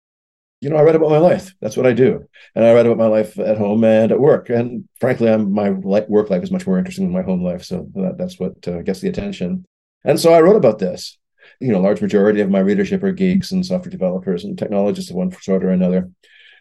You 0.64 0.70
know, 0.70 0.78
I 0.78 0.84
write 0.84 0.96
about 0.96 1.10
my 1.10 1.18
life. 1.18 1.54
That's 1.60 1.76
what 1.76 1.86
I 1.86 1.92
do, 1.92 2.26
and 2.56 2.64
I 2.64 2.74
write 2.74 2.86
about 2.86 2.98
my 2.98 3.08
life 3.08 3.38
at 3.38 3.58
home 3.58 3.84
and 3.84 4.14
at 4.14 4.20
work. 4.20 4.50
And 4.50 4.88
frankly, 4.98 5.30
I'm, 5.30 5.52
my 5.52 5.72
work 5.72 6.30
life 6.30 6.42
is 6.42 6.52
much 6.52 6.66
more 6.66 6.78
interesting 6.78 7.06
than 7.06 7.14
my 7.14 7.22
home 7.22 7.44
life, 7.44 7.66
so 7.66 7.90
that, 7.96 8.18
that's 8.18 8.40
what 8.40 8.66
uh, 8.66 8.82
gets 8.82 9.02
the 9.02 9.10
attention. 9.10 9.66
And 10.06 10.18
so 10.18 10.32
I 10.34 10.40
wrote 10.40 10.56
about 10.56 10.80
this. 10.80 11.18
You 11.60 11.74
know, 11.74 11.80
a 11.80 11.88
large 11.88 12.02
majority 12.02 12.40
of 12.40 12.50
my 12.50 12.60
readership 12.60 13.04
are 13.04 13.12
geeks 13.12 13.52
and 13.52 13.66
software 13.66 13.92
developers 13.92 14.46
and 14.46 14.58
technologists 14.58 15.12
of 15.12 15.18
one 15.18 15.34
sort 15.34 15.66
or 15.66 15.70
another. 15.70 16.10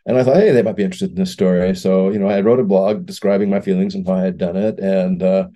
And 0.04 0.18
I 0.18 0.24
thought, 0.24 0.36
hey, 0.36 0.50
they 0.50 0.62
might 0.62 0.74
be 0.74 0.82
interested 0.82 1.10
in 1.10 1.16
this 1.16 1.30
story. 1.30 1.76
So, 1.76 2.10
you 2.10 2.18
know, 2.18 2.26
I 2.28 2.40
wrote 2.40 2.58
a 2.58 2.64
blog 2.64 3.06
describing 3.06 3.50
my 3.50 3.60
feelings 3.60 3.94
and 3.94 4.04
why 4.04 4.22
I 4.22 4.24
had 4.24 4.36
done 4.36 4.56
it. 4.56 4.80
And 4.80 5.22
uh, 5.22 5.46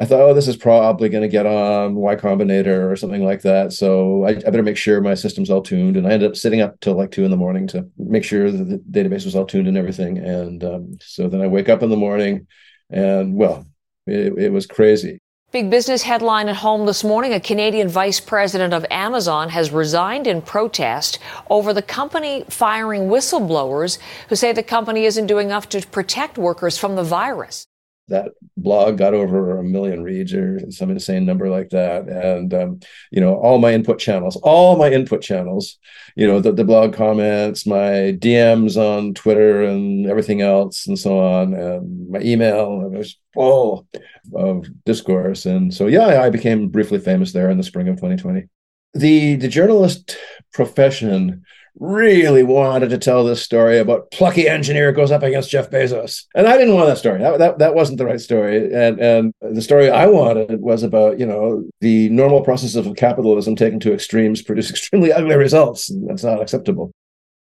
I 0.00 0.04
thought, 0.04 0.20
oh, 0.20 0.34
this 0.34 0.48
is 0.48 0.56
probably 0.56 1.08
going 1.08 1.22
to 1.22 1.28
get 1.28 1.46
on 1.46 1.94
Y 1.94 2.16
Combinator 2.16 2.90
or 2.90 2.96
something 2.96 3.24
like 3.24 3.42
that. 3.42 3.72
So 3.72 4.24
I, 4.24 4.30
I, 4.30 4.34
better 4.34 4.62
make 4.62 4.76
sure 4.76 5.00
my 5.00 5.14
system's 5.14 5.50
all 5.50 5.62
tuned. 5.62 5.96
And 5.96 6.06
I 6.06 6.12
ended 6.12 6.30
up 6.30 6.36
sitting 6.36 6.60
up 6.60 6.80
till 6.80 6.94
like 6.94 7.12
two 7.12 7.24
in 7.24 7.30
the 7.30 7.36
morning 7.36 7.66
to 7.68 7.86
make 7.96 8.24
sure 8.24 8.50
that 8.50 8.64
the 8.64 8.78
database 8.78 9.24
was 9.24 9.36
all 9.36 9.46
tuned 9.46 9.68
and 9.68 9.76
everything. 9.76 10.18
And 10.18 10.64
um, 10.64 10.98
so 11.00 11.28
then 11.28 11.40
I 11.40 11.46
wake 11.46 11.68
up 11.68 11.82
in 11.82 11.90
the 11.90 11.96
morning 11.96 12.46
and, 12.90 13.36
well, 13.36 13.66
it, 14.06 14.32
it 14.38 14.52
was 14.52 14.66
crazy. 14.66 15.18
Big 15.52 15.70
business 15.70 16.02
headline 16.02 16.48
at 16.48 16.56
home 16.56 16.86
this 16.86 17.04
morning. 17.04 17.34
A 17.34 17.38
Canadian 17.38 17.86
vice 17.86 18.18
president 18.18 18.72
of 18.72 18.86
Amazon 18.90 19.50
has 19.50 19.70
resigned 19.70 20.26
in 20.26 20.40
protest 20.40 21.18
over 21.50 21.74
the 21.74 21.82
company 21.82 22.44
firing 22.48 23.02
whistleblowers 23.02 23.98
who 24.30 24.34
say 24.34 24.52
the 24.52 24.62
company 24.62 25.04
isn't 25.04 25.26
doing 25.26 25.48
enough 25.48 25.68
to 25.68 25.86
protect 25.88 26.38
workers 26.38 26.78
from 26.78 26.96
the 26.96 27.04
virus 27.04 27.66
that 28.08 28.32
blog 28.56 28.98
got 28.98 29.14
over 29.14 29.58
a 29.58 29.64
million 29.64 30.02
reads 30.02 30.34
or 30.34 30.60
some 30.70 30.90
insane 30.90 31.24
number 31.24 31.48
like 31.48 31.70
that. 31.70 32.08
And 32.08 32.52
um, 32.52 32.80
you 33.10 33.20
know 33.20 33.34
all 33.34 33.58
my 33.58 33.72
input 33.72 33.98
channels 33.98 34.36
all 34.36 34.76
my 34.76 34.90
input 34.90 35.22
channels 35.22 35.78
you 36.16 36.26
know 36.26 36.40
the, 36.40 36.52
the 36.52 36.64
blog 36.64 36.94
comments 36.94 37.66
my 37.66 38.16
dms 38.18 38.76
on 38.76 39.14
twitter 39.14 39.62
and 39.62 40.06
everything 40.06 40.40
else 40.40 40.86
and 40.86 40.98
so 40.98 41.18
on 41.18 41.54
and 41.54 42.10
my 42.10 42.20
email 42.20 42.82
it 42.84 42.96
was 42.96 43.18
full 43.34 43.86
of 44.34 44.66
discourse. 44.84 45.46
And 45.46 45.72
so 45.72 45.86
yeah 45.86 46.22
i 46.22 46.30
became 46.30 46.68
briefly 46.68 46.98
famous 46.98 47.32
there 47.32 47.50
in 47.50 47.58
the 47.58 47.62
spring 47.62 47.88
of 47.88 47.96
2020 47.96 48.48
the 48.94 49.36
the 49.36 49.48
journalist 49.48 50.16
profession 50.52 51.42
really 51.78 52.42
wanted 52.42 52.90
to 52.90 52.98
tell 52.98 53.24
this 53.24 53.42
story 53.42 53.78
about 53.78 54.10
plucky 54.10 54.48
engineer 54.48 54.92
goes 54.92 55.10
up 55.10 55.22
against 55.22 55.50
Jeff 55.50 55.70
Bezos. 55.70 56.24
And 56.34 56.46
I 56.46 56.56
didn't 56.56 56.74
want 56.74 56.88
that 56.88 56.98
story. 56.98 57.18
That, 57.20 57.38
that, 57.38 57.58
that 57.58 57.74
wasn't 57.74 57.98
the 57.98 58.06
right 58.06 58.20
story. 58.20 58.72
And, 58.72 59.00
and 59.00 59.32
the 59.40 59.62
story 59.62 59.90
I 59.90 60.06
wanted 60.06 60.60
was 60.60 60.82
about, 60.82 61.18
you 61.18 61.26
know, 61.26 61.64
the 61.80 62.08
normal 62.10 62.42
process 62.42 62.74
of 62.74 62.94
capitalism 62.96 63.56
taken 63.56 63.80
to 63.80 63.92
extremes 63.92 64.42
produce 64.42 64.70
extremely 64.70 65.12
ugly 65.12 65.36
results. 65.36 65.90
And 65.90 66.08
that's 66.08 66.24
not 66.24 66.40
acceptable. 66.40 66.92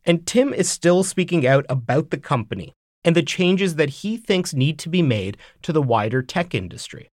And 0.05 0.25
Tim 0.25 0.53
is 0.53 0.69
still 0.69 1.03
speaking 1.03 1.45
out 1.45 1.65
about 1.69 2.11
the 2.11 2.17
company 2.17 2.73
and 3.03 3.15
the 3.15 3.23
changes 3.23 3.75
that 3.75 3.89
he 3.89 4.17
thinks 4.17 4.53
need 4.53 4.79
to 4.79 4.89
be 4.89 5.01
made 5.01 5.37
to 5.61 5.71
the 5.71 5.81
wider 5.81 6.21
tech 6.21 6.55
industry. 6.55 7.09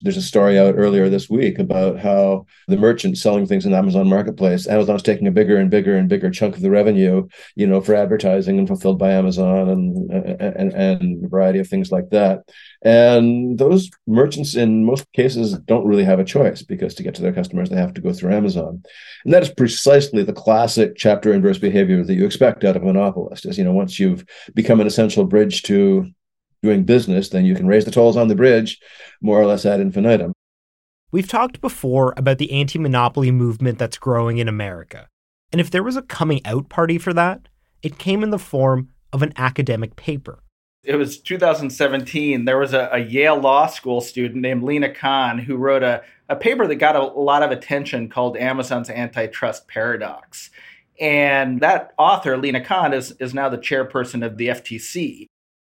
There's 0.00 0.16
a 0.16 0.22
story 0.22 0.58
out 0.58 0.76
earlier 0.76 1.08
this 1.08 1.28
week 1.28 1.58
about 1.58 1.98
how 1.98 2.46
the 2.68 2.76
merchants 2.76 3.20
selling 3.20 3.46
things 3.46 3.66
in 3.66 3.72
the 3.72 3.78
Amazon 3.78 4.08
Marketplace, 4.08 4.68
Amazon's 4.68 5.02
taking 5.02 5.26
a 5.26 5.32
bigger 5.32 5.56
and 5.56 5.70
bigger 5.70 5.96
and 5.96 6.08
bigger 6.08 6.30
chunk 6.30 6.54
of 6.54 6.62
the 6.62 6.70
revenue, 6.70 7.26
you 7.56 7.66
know, 7.66 7.80
for 7.80 7.96
advertising 7.96 8.58
and 8.58 8.68
fulfilled 8.68 8.98
by 8.98 9.10
Amazon 9.10 9.68
and 9.68 10.10
and 10.12 10.72
and 10.72 11.24
a 11.24 11.28
variety 11.28 11.58
of 11.58 11.66
things 11.66 11.90
like 11.90 12.10
that. 12.10 12.48
And 12.82 13.58
those 13.58 13.90
merchants, 14.06 14.54
in 14.54 14.84
most 14.84 15.10
cases, 15.14 15.58
don't 15.58 15.86
really 15.86 16.04
have 16.04 16.20
a 16.20 16.24
choice 16.24 16.62
because 16.62 16.94
to 16.94 17.02
get 17.02 17.16
to 17.16 17.22
their 17.22 17.32
customers, 17.32 17.68
they 17.68 17.76
have 17.76 17.94
to 17.94 18.00
go 18.00 18.12
through 18.12 18.34
Amazon. 18.34 18.84
And 19.24 19.34
that 19.34 19.42
is 19.42 19.50
precisely 19.50 20.22
the 20.22 20.32
classic 20.32 20.92
chapter 20.96 21.32
inverse 21.32 21.58
behavior 21.58 22.04
that 22.04 22.14
you 22.14 22.24
expect 22.24 22.64
out 22.64 22.76
of 22.76 22.82
a 22.82 22.86
monopolist. 22.86 23.46
Is 23.46 23.58
you 23.58 23.64
know, 23.64 23.72
once 23.72 23.98
you've 23.98 24.24
become 24.54 24.80
an 24.80 24.86
essential 24.86 25.24
bridge 25.24 25.62
to 25.64 26.08
doing 26.62 26.84
business, 26.84 27.28
then 27.28 27.44
you 27.44 27.54
can 27.54 27.66
raise 27.66 27.84
the 27.84 27.90
tolls 27.90 28.16
on 28.16 28.28
the 28.28 28.34
bridge 28.34 28.80
more 29.20 29.40
or 29.40 29.46
less 29.46 29.64
ad 29.66 29.80
infinitum. 29.80 30.32
We've 31.10 31.28
talked 31.28 31.60
before 31.60 32.12
about 32.16 32.38
the 32.38 32.52
anti 32.52 32.78
monopoly 32.78 33.30
movement 33.30 33.78
that's 33.78 33.96
growing 33.96 34.38
in 34.38 34.48
America. 34.48 35.08
And 35.50 35.60
if 35.60 35.70
there 35.70 35.82
was 35.82 35.96
a 35.96 36.02
coming 36.02 36.44
out 36.44 36.68
party 36.68 36.98
for 36.98 37.14
that, 37.14 37.48
it 37.82 37.98
came 37.98 38.22
in 38.22 38.30
the 38.30 38.38
form 38.38 38.90
of 39.12 39.22
an 39.22 39.32
academic 39.36 39.96
paper. 39.96 40.42
It 40.84 40.96
was 40.96 41.18
2017. 41.18 42.44
There 42.44 42.58
was 42.58 42.72
a, 42.72 42.88
a 42.92 42.98
Yale 42.98 43.40
Law 43.40 43.66
School 43.66 44.00
student 44.00 44.42
named 44.42 44.62
Lina 44.62 44.92
Khan 44.92 45.38
who 45.38 45.56
wrote 45.56 45.82
a, 45.82 46.02
a 46.28 46.36
paper 46.36 46.66
that 46.66 46.76
got 46.76 46.96
a, 46.96 47.00
a 47.00 47.20
lot 47.20 47.42
of 47.42 47.50
attention 47.50 48.08
called 48.08 48.36
Amazon's 48.36 48.90
Antitrust 48.90 49.66
Paradox. 49.66 50.50
And 51.00 51.60
that 51.60 51.92
author, 51.98 52.36
Lina 52.36 52.64
Khan, 52.64 52.92
is, 52.92 53.12
is 53.12 53.32
now 53.32 53.48
the 53.48 53.58
chairperson 53.58 54.24
of 54.24 54.36
the 54.36 54.48
FTC. 54.48 55.26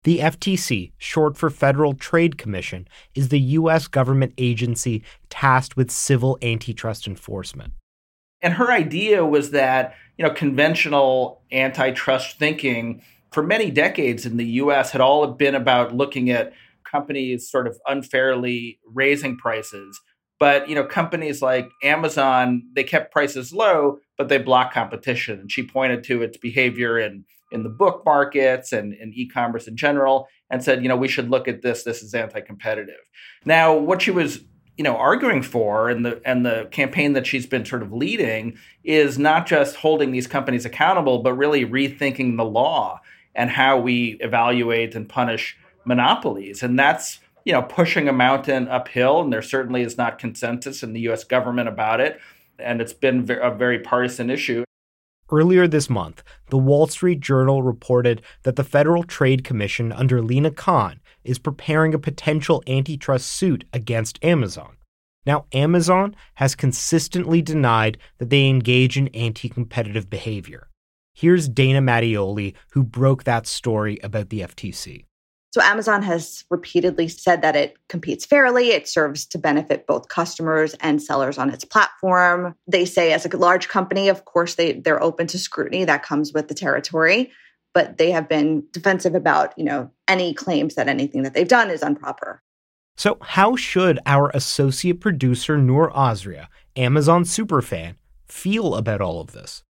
The 0.03 0.17
FTC, 0.17 0.93
short 0.97 1.37
for 1.37 1.51
Federal 1.51 1.93
Trade 1.93 2.39
Commission, 2.39 2.87
is 3.13 3.29
the 3.29 3.39
U.S. 3.39 3.87
government 3.87 4.33
agency 4.37 5.03
tasked 5.29 5.77
with 5.77 5.91
civil 5.91 6.39
antitrust 6.41 7.05
enforcement. 7.05 7.73
And 8.41 8.55
her 8.55 8.71
idea 8.71 9.23
was 9.23 9.51
that, 9.51 9.93
you 10.17 10.25
know, 10.25 10.33
conventional 10.33 11.43
antitrust 11.51 12.39
thinking 12.39 13.03
for 13.31 13.43
many 13.43 13.69
decades 13.69 14.25
in 14.25 14.37
the 14.37 14.45
US 14.45 14.91
had 14.91 15.01
all 15.01 15.25
been 15.27 15.53
about 15.53 15.95
looking 15.95 16.31
at 16.31 16.51
companies 16.83 17.49
sort 17.49 17.67
of 17.67 17.77
unfairly 17.87 18.79
raising 18.85 19.37
prices. 19.37 20.01
But, 20.39 20.67
you 20.67 20.73
know, 20.73 20.83
companies 20.83 21.43
like 21.43 21.69
Amazon, 21.83 22.63
they 22.73 22.83
kept 22.83 23.13
prices 23.13 23.53
low, 23.53 23.99
but 24.17 24.27
they 24.27 24.39
blocked 24.39 24.73
competition. 24.73 25.39
And 25.39 25.51
she 25.51 25.61
pointed 25.61 26.03
to 26.05 26.23
its 26.23 26.37
behavior 26.37 26.97
in 26.97 27.25
in 27.51 27.63
the 27.63 27.69
book 27.69 28.03
markets 28.05 28.71
and 28.71 28.93
in 28.93 29.13
e-commerce 29.13 29.67
in 29.67 29.75
general 29.75 30.27
and 30.49 30.63
said, 30.63 30.81
you 30.81 30.89
know, 30.89 30.95
we 30.95 31.07
should 31.07 31.29
look 31.29 31.47
at 31.47 31.61
this. 31.61 31.83
This 31.83 32.01
is 32.01 32.13
anti-competitive. 32.13 32.99
Now, 33.45 33.75
what 33.75 34.01
she 34.01 34.11
was, 34.11 34.41
you 34.77 34.83
know, 34.83 34.97
arguing 34.97 35.41
for 35.41 35.89
and 35.89 36.05
the 36.05 36.21
and 36.25 36.45
the 36.45 36.67
campaign 36.71 37.13
that 37.13 37.27
she's 37.27 37.45
been 37.45 37.65
sort 37.65 37.81
of 37.81 37.91
leading 37.91 38.57
is 38.83 39.19
not 39.19 39.45
just 39.47 39.75
holding 39.77 40.11
these 40.11 40.27
companies 40.27 40.65
accountable, 40.65 41.19
but 41.19 41.33
really 41.33 41.65
rethinking 41.65 42.37
the 42.37 42.45
law 42.45 42.99
and 43.35 43.49
how 43.49 43.77
we 43.77 44.17
evaluate 44.19 44.95
and 44.95 45.07
punish 45.07 45.57
monopolies. 45.85 46.63
And 46.63 46.77
that's 46.77 47.19
you 47.45 47.53
know 47.53 47.61
pushing 47.63 48.07
a 48.07 48.13
mountain 48.13 48.67
uphill 48.67 49.21
and 49.21 49.33
there 49.33 49.41
certainly 49.41 49.81
is 49.81 49.97
not 49.97 50.19
consensus 50.19 50.83
in 50.83 50.93
the 50.93 51.01
US 51.01 51.23
government 51.23 51.67
about 51.67 51.99
it 51.99 52.19
and 52.59 52.81
it's 52.81 52.93
been 52.93 53.27
a 53.41 53.51
very 53.51 53.79
partisan 53.79 54.29
issue 54.29 54.63
Earlier 55.31 55.65
this 55.65 55.89
month, 55.89 56.23
the 56.49 56.57
Wall 56.57 56.87
Street 56.87 57.21
Journal 57.21 57.63
reported 57.63 58.21
that 58.43 58.57
the 58.57 58.65
Federal 58.65 59.03
Trade 59.03 59.45
Commission 59.45 59.93
under 59.93 60.21
Lina 60.21 60.51
Khan 60.51 60.99
is 61.23 61.39
preparing 61.39 61.93
a 61.93 61.99
potential 61.99 62.61
antitrust 62.67 63.27
suit 63.27 63.63
against 63.71 64.21
Amazon. 64.23 64.75
Now, 65.25 65.45
Amazon 65.53 66.15
has 66.35 66.53
consistently 66.55 67.41
denied 67.41 67.97
that 68.17 68.29
they 68.29 68.47
engage 68.47 68.97
in 68.97 69.07
anti 69.09 69.47
competitive 69.47 70.09
behavior. 70.09 70.67
Here's 71.13 71.47
Dana 71.47 71.81
Mattioli, 71.81 72.53
who 72.71 72.83
broke 72.83 73.23
that 73.23 73.47
story 73.47 73.99
about 74.03 74.29
the 74.29 74.41
FTC. 74.41 75.05
So 75.53 75.61
Amazon 75.61 76.01
has 76.03 76.45
repeatedly 76.49 77.09
said 77.09 77.41
that 77.41 77.57
it 77.57 77.75
competes 77.89 78.25
fairly. 78.25 78.69
It 78.69 78.87
serves 78.87 79.25
to 79.27 79.37
benefit 79.37 79.85
both 79.85 80.07
customers 80.07 80.75
and 80.75 81.01
sellers 81.01 81.37
on 81.37 81.49
its 81.49 81.65
platform. 81.65 82.55
They 82.67 82.85
say 82.85 83.11
as 83.11 83.25
a 83.25 83.37
large 83.37 83.67
company, 83.67 84.07
of 84.07 84.23
course, 84.23 84.55
they, 84.55 84.73
they're 84.73 85.03
open 85.03 85.27
to 85.27 85.37
scrutiny 85.37 85.83
that 85.83 86.03
comes 86.03 86.31
with 86.31 86.47
the 86.47 86.53
territory, 86.53 87.31
but 87.73 87.97
they 87.97 88.11
have 88.11 88.29
been 88.29 88.63
defensive 88.71 89.13
about, 89.13 89.53
you 89.57 89.65
know, 89.65 89.91
any 90.07 90.33
claims 90.33 90.75
that 90.75 90.87
anything 90.87 91.23
that 91.23 91.33
they've 91.33 91.47
done 91.47 91.69
is 91.69 91.83
improper. 91.83 92.41
So 92.95 93.17
how 93.21 93.57
should 93.57 93.99
our 94.05 94.31
associate 94.33 95.01
producer 95.01 95.57
Noor 95.57 95.91
Azria, 95.91 96.47
Amazon 96.77 97.23
superfan, 97.25 97.95
feel 98.25 98.75
about 98.75 99.01
all 99.01 99.19
of 99.19 99.33
this? 99.33 99.63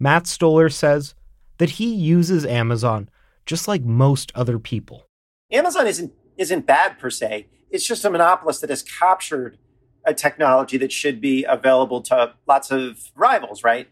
Matt 0.00 0.26
Stoller 0.26 0.68
says 0.68 1.14
that 1.58 1.70
he 1.70 1.94
uses 1.94 2.44
Amazon 2.44 3.08
just 3.46 3.68
like 3.68 3.82
most 3.82 4.32
other 4.34 4.58
people. 4.58 5.07
Amazon 5.50 5.86
isn't 5.86 6.12
isn't 6.36 6.66
bad 6.66 6.98
per 6.98 7.10
se. 7.10 7.46
It's 7.70 7.86
just 7.86 8.04
a 8.04 8.10
monopolist 8.10 8.60
that 8.60 8.70
has 8.70 8.82
captured 8.82 9.58
a 10.04 10.14
technology 10.14 10.76
that 10.78 10.92
should 10.92 11.20
be 11.20 11.44
available 11.44 12.00
to 12.02 12.34
lots 12.46 12.70
of 12.70 13.10
rivals, 13.14 13.64
right? 13.64 13.88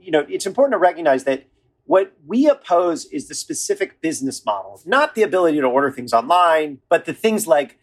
You 0.00 0.10
know, 0.10 0.26
it's 0.28 0.46
important 0.46 0.74
to 0.74 0.78
recognize 0.78 1.24
that 1.24 1.46
what 1.84 2.12
we 2.26 2.46
oppose 2.46 3.06
is 3.06 3.28
the 3.28 3.34
specific 3.34 4.00
business 4.02 4.44
model, 4.44 4.80
not 4.84 5.14
the 5.14 5.22
ability 5.22 5.60
to 5.60 5.66
order 5.66 5.90
things 5.90 6.12
online, 6.12 6.78
but 6.90 7.06
the 7.06 7.14
things 7.14 7.46
like 7.46 7.78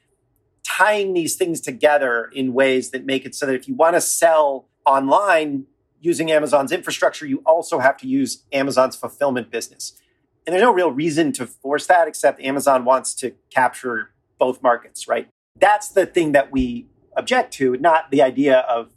tying 0.64 1.14
these 1.14 1.36
things 1.36 1.60
together 1.60 2.30
in 2.34 2.54
ways 2.54 2.92
that 2.92 3.06
make 3.06 3.26
it 3.26 3.34
so 3.34 3.46
that 3.46 3.56
if 3.56 3.68
you 3.68 3.74
want 3.74 3.96
to 3.96 4.02
sell 4.02 4.68
online 4.86 5.66
using 6.00 6.32
Amazon's 6.32 6.72
infrastructure, 6.72 7.26
you 7.26 7.42
also 7.46 7.80
have 7.80 7.98
to 7.98 8.08
use 8.08 8.44
Amazon's 8.52 8.96
fulfillment 8.96 9.50
business. 9.50 10.00
And 10.48 10.54
there's 10.54 10.62
no 10.62 10.72
real 10.72 10.92
reason 10.92 11.32
to 11.34 11.48
force 11.48 11.88
that 11.88 12.08
except 12.08 12.40
Amazon 12.40 12.86
wants 12.86 13.16
to 13.16 13.32
capture 13.50 14.12
both 14.38 14.62
markets, 14.62 15.08
right? 15.08 15.28
That's 15.60 15.90
the 15.90 16.06
thing 16.06 16.34
that 16.34 16.52
we 16.52 16.86
object 17.18 17.52
to, 17.56 17.78
not 17.78 18.12
the 18.12 18.22
idea 18.22 18.60
of 18.60 18.92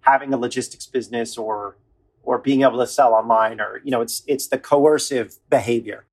having 0.00 0.34
a 0.34 0.36
logistics 0.36 0.86
business 0.86 1.38
or 1.38 1.76
or 2.24 2.38
being 2.38 2.62
able 2.62 2.78
to 2.78 2.86
sell 2.86 3.14
online 3.14 3.60
or 3.60 3.80
you 3.84 3.92
know 3.92 4.00
it's 4.00 4.22
it's 4.26 4.48
the 4.48 4.58
coercive 4.58 5.38
behavior. 5.48 6.04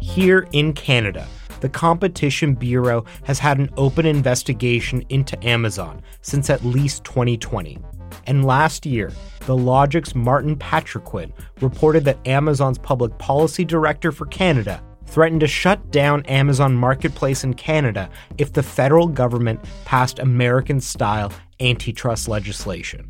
Here 0.00 0.46
in 0.52 0.74
Canada, 0.74 1.26
the 1.62 1.68
Competition 1.68 2.54
Bureau 2.54 3.04
has 3.22 3.38
had 3.38 3.58
an 3.58 3.70
open 3.76 4.04
investigation 4.04 5.04
into 5.10 5.42
Amazon 5.46 6.02
since 6.20 6.50
at 6.50 6.64
least 6.64 7.04
2020. 7.04 7.78
And 8.26 8.44
last 8.44 8.84
year, 8.84 9.12
the 9.46 9.56
Logic's 9.56 10.16
Martin 10.16 10.56
Patriquin 10.56 11.32
reported 11.60 12.04
that 12.04 12.26
Amazon's 12.26 12.78
public 12.78 13.16
policy 13.18 13.64
director 13.64 14.10
for 14.10 14.26
Canada 14.26 14.82
threatened 15.06 15.40
to 15.42 15.46
shut 15.46 15.92
down 15.92 16.26
Amazon 16.26 16.74
Marketplace 16.74 17.44
in 17.44 17.54
Canada 17.54 18.10
if 18.38 18.52
the 18.52 18.62
federal 18.62 19.06
government 19.06 19.60
passed 19.84 20.18
American 20.18 20.80
style 20.80 21.32
antitrust 21.60 22.26
legislation. 22.26 23.08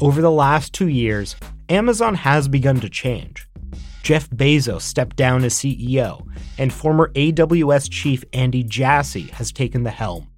Over 0.00 0.20
the 0.20 0.30
last 0.30 0.74
two 0.74 0.88
years, 0.88 1.34
Amazon 1.70 2.14
has 2.14 2.46
begun 2.46 2.78
to 2.80 2.90
change. 2.90 3.48
Jeff 4.02 4.28
Bezos 4.30 4.82
stepped 4.82 5.16
down 5.16 5.44
as 5.44 5.54
CEO, 5.54 6.26
and 6.60 6.70
former 6.70 7.10
AWS 7.14 7.90
chief 7.90 8.22
Andy 8.34 8.62
Jassy 8.62 9.22
has 9.28 9.50
taken 9.50 9.82
the 9.82 9.90
helm. 9.90 10.28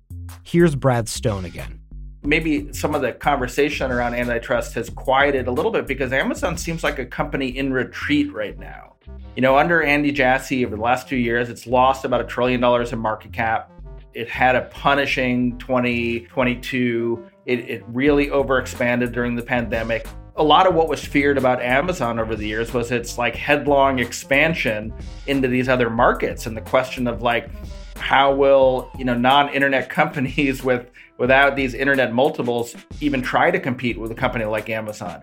Here's 0.44 0.76
Brad 0.76 1.08
Stone 1.08 1.44
again. 1.44 1.80
Maybe 2.22 2.72
some 2.72 2.94
of 2.94 3.02
the 3.02 3.12
conversation 3.12 3.90
around 3.90 4.14
antitrust 4.14 4.74
has 4.74 4.88
quieted 4.88 5.48
a 5.48 5.50
little 5.50 5.72
bit 5.72 5.88
because 5.88 6.12
Amazon 6.12 6.56
seems 6.56 6.85
like 6.85 7.00
a 7.00 7.04
company 7.04 7.48
in 7.48 7.72
retreat 7.72 8.32
right 8.32 8.56
now. 8.56 8.94
You 9.35 9.42
know, 9.42 9.58
under 9.58 9.82
Andy 9.82 10.12
Jassy 10.12 10.64
over 10.64 10.76
the 10.76 10.82
last 10.82 11.08
two 11.08 11.16
years, 11.16 11.50
it's 11.50 11.66
lost 11.66 12.04
about 12.04 12.20
a 12.20 12.24
trillion 12.24 12.61
dollars 12.61 12.92
in 12.92 13.00
market 13.00 13.32
cap. 13.32 13.72
It 14.14 14.28
had 14.28 14.54
a 14.54 14.62
punishing 14.62 15.58
2022. 15.58 17.26
It, 17.46 17.58
it 17.58 17.82
really 17.88 18.28
overexpanded 18.28 19.11
during 19.11 19.35
the 19.35 19.42
pandemic 19.42 20.06
a 20.36 20.42
lot 20.42 20.66
of 20.66 20.74
what 20.74 20.88
was 20.88 21.04
feared 21.04 21.36
about 21.36 21.60
Amazon 21.60 22.18
over 22.18 22.34
the 22.34 22.46
years 22.46 22.72
was 22.72 22.90
its 22.90 23.18
like 23.18 23.36
headlong 23.36 23.98
expansion 23.98 24.92
into 25.26 25.48
these 25.48 25.68
other 25.68 25.90
markets 25.90 26.46
and 26.46 26.56
the 26.56 26.60
question 26.62 27.06
of 27.06 27.22
like 27.22 27.50
how 27.96 28.34
will 28.34 28.90
you 28.98 29.04
know 29.04 29.14
non-internet 29.14 29.88
companies 30.00 30.64
with 30.64 30.90
without 31.18 31.54
these 31.54 31.74
internet 31.74 32.12
multiples 32.12 32.74
even 33.00 33.22
try 33.22 33.50
to 33.50 33.60
compete 33.60 33.98
with 33.98 34.10
a 34.10 34.14
company 34.14 34.44
like 34.44 34.68
Amazon. 34.70 35.22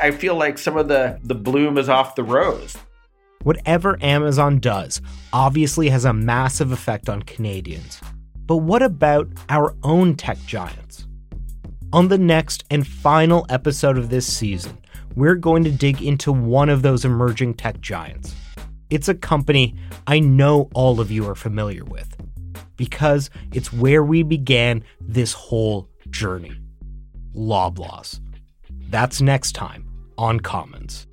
I 0.00 0.10
feel 0.10 0.34
like 0.34 0.58
some 0.58 0.76
of 0.76 0.88
the 0.88 1.18
the 1.22 1.34
bloom 1.34 1.78
is 1.78 1.88
off 1.88 2.14
the 2.14 2.24
rose. 2.24 2.76
Whatever 3.42 3.96
Amazon 4.00 4.58
does 4.58 5.00
obviously 5.32 5.88
has 5.90 6.04
a 6.04 6.12
massive 6.12 6.72
effect 6.72 7.08
on 7.08 7.22
Canadians. 7.22 8.00
But 8.46 8.56
what 8.58 8.82
about 8.82 9.28
our 9.48 9.76
own 9.82 10.14
tech 10.14 10.38
giants? 10.46 11.06
On 11.96 12.08
the 12.08 12.18
next 12.18 12.62
and 12.70 12.86
final 12.86 13.46
episode 13.48 13.96
of 13.96 14.10
this 14.10 14.30
season, 14.30 14.76
we're 15.14 15.34
going 15.34 15.64
to 15.64 15.70
dig 15.70 16.02
into 16.02 16.30
one 16.30 16.68
of 16.68 16.82
those 16.82 17.06
emerging 17.06 17.54
tech 17.54 17.80
giants. 17.80 18.34
It's 18.90 19.08
a 19.08 19.14
company 19.14 19.74
I 20.06 20.20
know 20.20 20.68
all 20.74 21.00
of 21.00 21.10
you 21.10 21.26
are 21.26 21.34
familiar 21.34 21.86
with 21.86 22.14
because 22.76 23.30
it's 23.54 23.72
where 23.72 24.04
we 24.04 24.22
began 24.22 24.84
this 25.00 25.32
whole 25.32 25.88
journey. 26.10 26.52
Loblaws. 27.34 28.20
That's 28.90 29.22
next 29.22 29.52
time 29.52 29.88
on 30.18 30.40
Commons. 30.40 31.06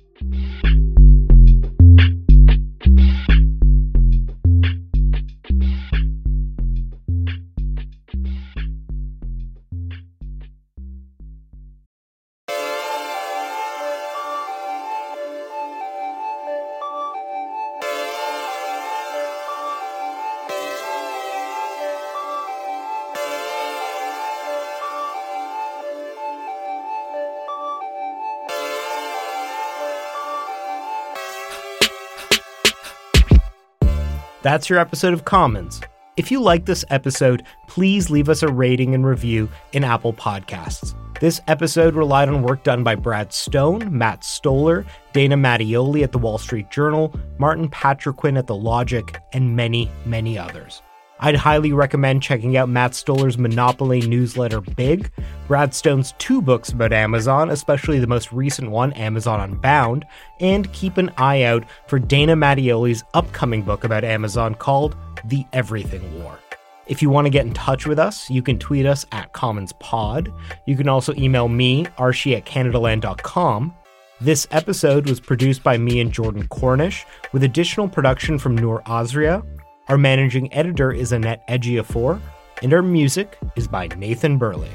That's 34.54 34.70
your 34.70 34.78
episode 34.78 35.12
of 35.12 35.24
Commons. 35.24 35.80
If 36.16 36.30
you 36.30 36.40
like 36.40 36.64
this 36.64 36.84
episode, 36.88 37.42
please 37.66 38.08
leave 38.08 38.28
us 38.28 38.40
a 38.40 38.46
rating 38.46 38.94
and 38.94 39.04
review 39.04 39.48
in 39.72 39.82
Apple 39.82 40.12
Podcasts. 40.12 40.94
This 41.18 41.40
episode 41.48 41.96
relied 41.96 42.28
on 42.28 42.44
work 42.44 42.62
done 42.62 42.84
by 42.84 42.94
Brad 42.94 43.32
Stone, 43.32 43.98
Matt 43.98 44.22
Stoller, 44.22 44.86
Dana 45.12 45.36
Mattioli 45.36 46.04
at 46.04 46.12
the 46.12 46.18
Wall 46.18 46.38
Street 46.38 46.70
Journal, 46.70 47.12
Martin 47.38 47.68
Patriquin 47.68 48.36
at 48.36 48.46
The 48.46 48.54
Logic, 48.54 49.18
and 49.32 49.56
many, 49.56 49.90
many 50.06 50.38
others. 50.38 50.82
I'd 51.20 51.36
highly 51.36 51.72
recommend 51.72 52.22
checking 52.22 52.56
out 52.56 52.68
Matt 52.68 52.92
Stoller's 52.92 53.38
Monopoly 53.38 54.00
newsletter 54.02 54.60
Big, 54.60 55.10
Brad 55.46 55.72
Stone's 55.72 56.12
two 56.18 56.42
books 56.42 56.70
about 56.70 56.92
Amazon, 56.92 57.50
especially 57.50 57.98
the 57.98 58.06
most 58.06 58.32
recent 58.32 58.70
one, 58.70 58.92
Amazon 58.94 59.40
Unbound, 59.40 60.04
and 60.40 60.72
keep 60.72 60.96
an 60.96 61.10
eye 61.16 61.42
out 61.42 61.64
for 61.86 61.98
Dana 61.98 62.34
Mattioli's 62.34 63.04
upcoming 63.14 63.62
book 63.62 63.84
about 63.84 64.04
Amazon 64.04 64.54
called 64.54 64.96
The 65.24 65.44
Everything 65.52 66.22
War. 66.22 66.38
If 66.86 67.00
you 67.00 67.08
want 67.08 67.24
to 67.26 67.30
get 67.30 67.46
in 67.46 67.54
touch 67.54 67.86
with 67.86 67.98
us, 67.98 68.28
you 68.28 68.42
can 68.42 68.58
tweet 68.58 68.84
us 68.84 69.06
at 69.12 69.32
CommonsPod. 69.32 70.32
You 70.66 70.76
can 70.76 70.88
also 70.88 71.14
email 71.14 71.48
me, 71.48 71.84
arshy 71.98 72.36
at 72.36 72.44
CanadaLand.com. 72.44 73.74
This 74.20 74.46
episode 74.50 75.08
was 75.08 75.18
produced 75.18 75.62
by 75.62 75.78
me 75.78 76.00
and 76.00 76.12
Jordan 76.12 76.46
Cornish, 76.48 77.06
with 77.32 77.42
additional 77.42 77.88
production 77.88 78.38
from 78.38 78.56
Noor 78.56 78.82
Azrieh, 78.82 79.44
our 79.88 79.98
managing 79.98 80.52
editor 80.52 80.90
is 80.90 81.12
Annette 81.12 81.46
Ejiofor, 81.48 82.20
and 82.62 82.72
our 82.72 82.82
music 82.82 83.38
is 83.56 83.68
by 83.68 83.88
Nathan 83.88 84.38
Burley. 84.38 84.70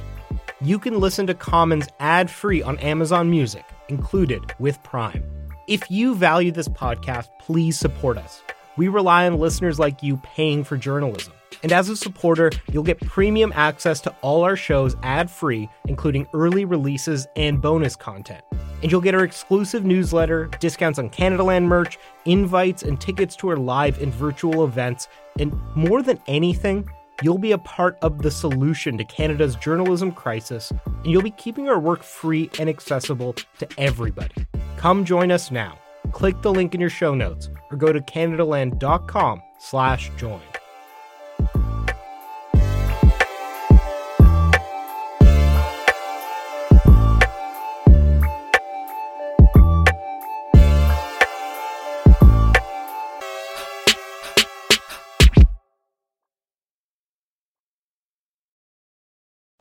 You 0.62 0.78
can 0.78 1.00
listen 1.00 1.26
to 1.28 1.34
Commons 1.34 1.88
ad 2.00 2.30
free 2.30 2.62
on 2.62 2.78
Amazon 2.80 3.30
Music, 3.30 3.66
included 3.88 4.42
with 4.60 4.82
Prime. 4.84 5.24
If 5.68 5.90
you 5.90 6.14
value 6.14 6.52
this 6.52 6.68
podcast, 6.68 7.28
please 7.40 7.80
support 7.80 8.18
us. 8.18 8.44
We 8.78 8.88
rely 8.88 9.26
on 9.26 9.40
listeners 9.40 9.80
like 9.80 10.04
you 10.04 10.18
paying 10.18 10.64
for 10.64 10.78
journalism. 10.78 11.34
And 11.64 11.72
as 11.72 11.90
a 11.90 11.98
supporter, 11.98 12.52
you'll 12.72 12.84
get 12.84 13.00
premium 13.02 13.52
access 13.56 14.00
to 14.02 14.16
all 14.22 14.44
our 14.44 14.56
shows 14.56 14.96
ad 15.04 15.30
free, 15.30 15.70
including 15.88 16.28
early 16.34 16.66
releases 16.66 17.28
and 17.36 17.62
bonus 17.62 17.96
content 17.96 18.44
and 18.82 18.92
you'll 18.92 19.02
get 19.02 19.16
our 19.16 19.24
exclusive 19.24 19.84
newsletter, 19.84 20.50
discounts 20.60 21.00
on 21.00 21.10
Canadaland 21.10 21.66
merch, 21.66 21.98
invites, 22.26 22.84
and 22.84 23.00
tickets 23.00 23.36
to 23.38 23.50
our 23.50 23.58
live 23.58 24.02
and 24.02 24.14
virtual 24.14 24.64
events. 24.64 25.08
And 25.38 25.54
more 25.76 26.02
than 26.02 26.20
anything, 26.28 26.90
you'll 27.22 27.38
be 27.38 27.52
a 27.52 27.58
part 27.58 27.98
of 28.02 28.22
the 28.22 28.32
solution 28.32 28.98
to 28.98 29.04
Canada's 29.04 29.56
journalism 29.56 30.12
crisis, 30.12 30.72
and 30.86 31.06
you'll 31.06 31.22
be 31.22 31.32
keeping 31.32 31.68
our 31.68 31.80
work 31.80 32.04
free 32.04 32.50
and 32.60 32.70
accessible 32.70 33.34
to 33.60 33.68
everybody. 33.78 34.46
Come 34.78 35.04
join 35.04 35.32
us 35.32 35.52
now. 35.52 35.78
Click 36.14 36.42
the 36.42 36.52
link 36.52 36.74
in 36.74 36.82
your 36.82 36.90
show 36.90 37.14
notes 37.14 37.50
or 37.70 37.78
go 37.78 37.92
to 37.92 38.00
canadaland.com 38.00 39.42
slash 39.60 40.10
join. 40.18 40.42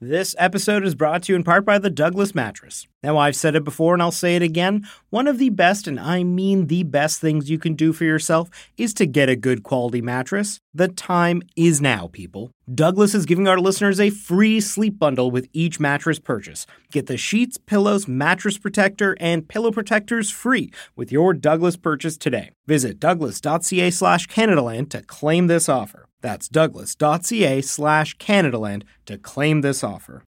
This 0.00 0.37
episode 0.38 0.84
is 0.84 0.94
brought 0.94 1.24
to 1.24 1.32
you 1.32 1.37
in 1.37 1.42
part 1.42 1.64
by 1.64 1.80
the 1.80 1.90
Douglas 1.90 2.32
Mattress. 2.32 2.87
Now, 3.02 3.16
I've 3.16 3.34
said 3.34 3.56
it 3.56 3.64
before 3.64 3.94
and 3.94 4.02
I'll 4.02 4.12
say 4.12 4.37
it 4.37 4.42
again. 4.42 4.87
One 5.11 5.26
of 5.26 5.38
the 5.38 5.48
best, 5.48 5.88
and 5.88 5.98
I 5.98 6.22
mean 6.22 6.68
the 6.68 6.84
best 6.84 7.20
things 7.20 7.50
you 7.50 7.58
can 7.58 7.74
do 7.74 7.92
for 7.92 8.04
yourself 8.04 8.48
is 8.76 8.94
to 8.94 9.06
get 9.06 9.28
a 9.28 9.34
good 9.34 9.64
quality 9.64 10.00
mattress. 10.00 10.61
The 10.72 10.87
time 10.87 11.42
is 11.56 11.80
now, 11.80 12.06
people. 12.12 12.52
Douglas 12.74 13.14
is 13.14 13.24
giving 13.24 13.48
our 13.48 13.59
listeners 13.59 13.98
a 13.98 14.11
free 14.11 14.61
sleep 14.61 14.98
bundle 14.98 15.31
with 15.31 15.48
each 15.54 15.81
mattress 15.81 16.18
purchase. 16.18 16.66
Get 16.92 17.07
the 17.07 17.16
sheets, 17.16 17.57
pillows, 17.57 18.07
mattress 18.07 18.59
protector, 18.59 19.16
and 19.20 19.48
pillow 19.48 19.70
protectors 19.70 20.31
free 20.31 20.70
with 20.94 21.11
your 21.11 21.33
Douglas 21.33 21.78
purchase 21.78 22.18
today. 22.18 22.50
Visit 22.66 23.00
douglas.ca 23.00 23.90
slash 23.90 24.28
Canadaland 24.28 24.90
to 24.90 25.00
claim 25.00 25.46
this 25.46 25.66
offer. 25.66 26.04
That's 26.20 26.46
douglas.ca 26.46 27.62
slash 27.62 28.16
Canadaland 28.18 28.83
to 29.07 29.16
claim 29.16 29.62
this 29.62 29.83
offer. 29.83 30.24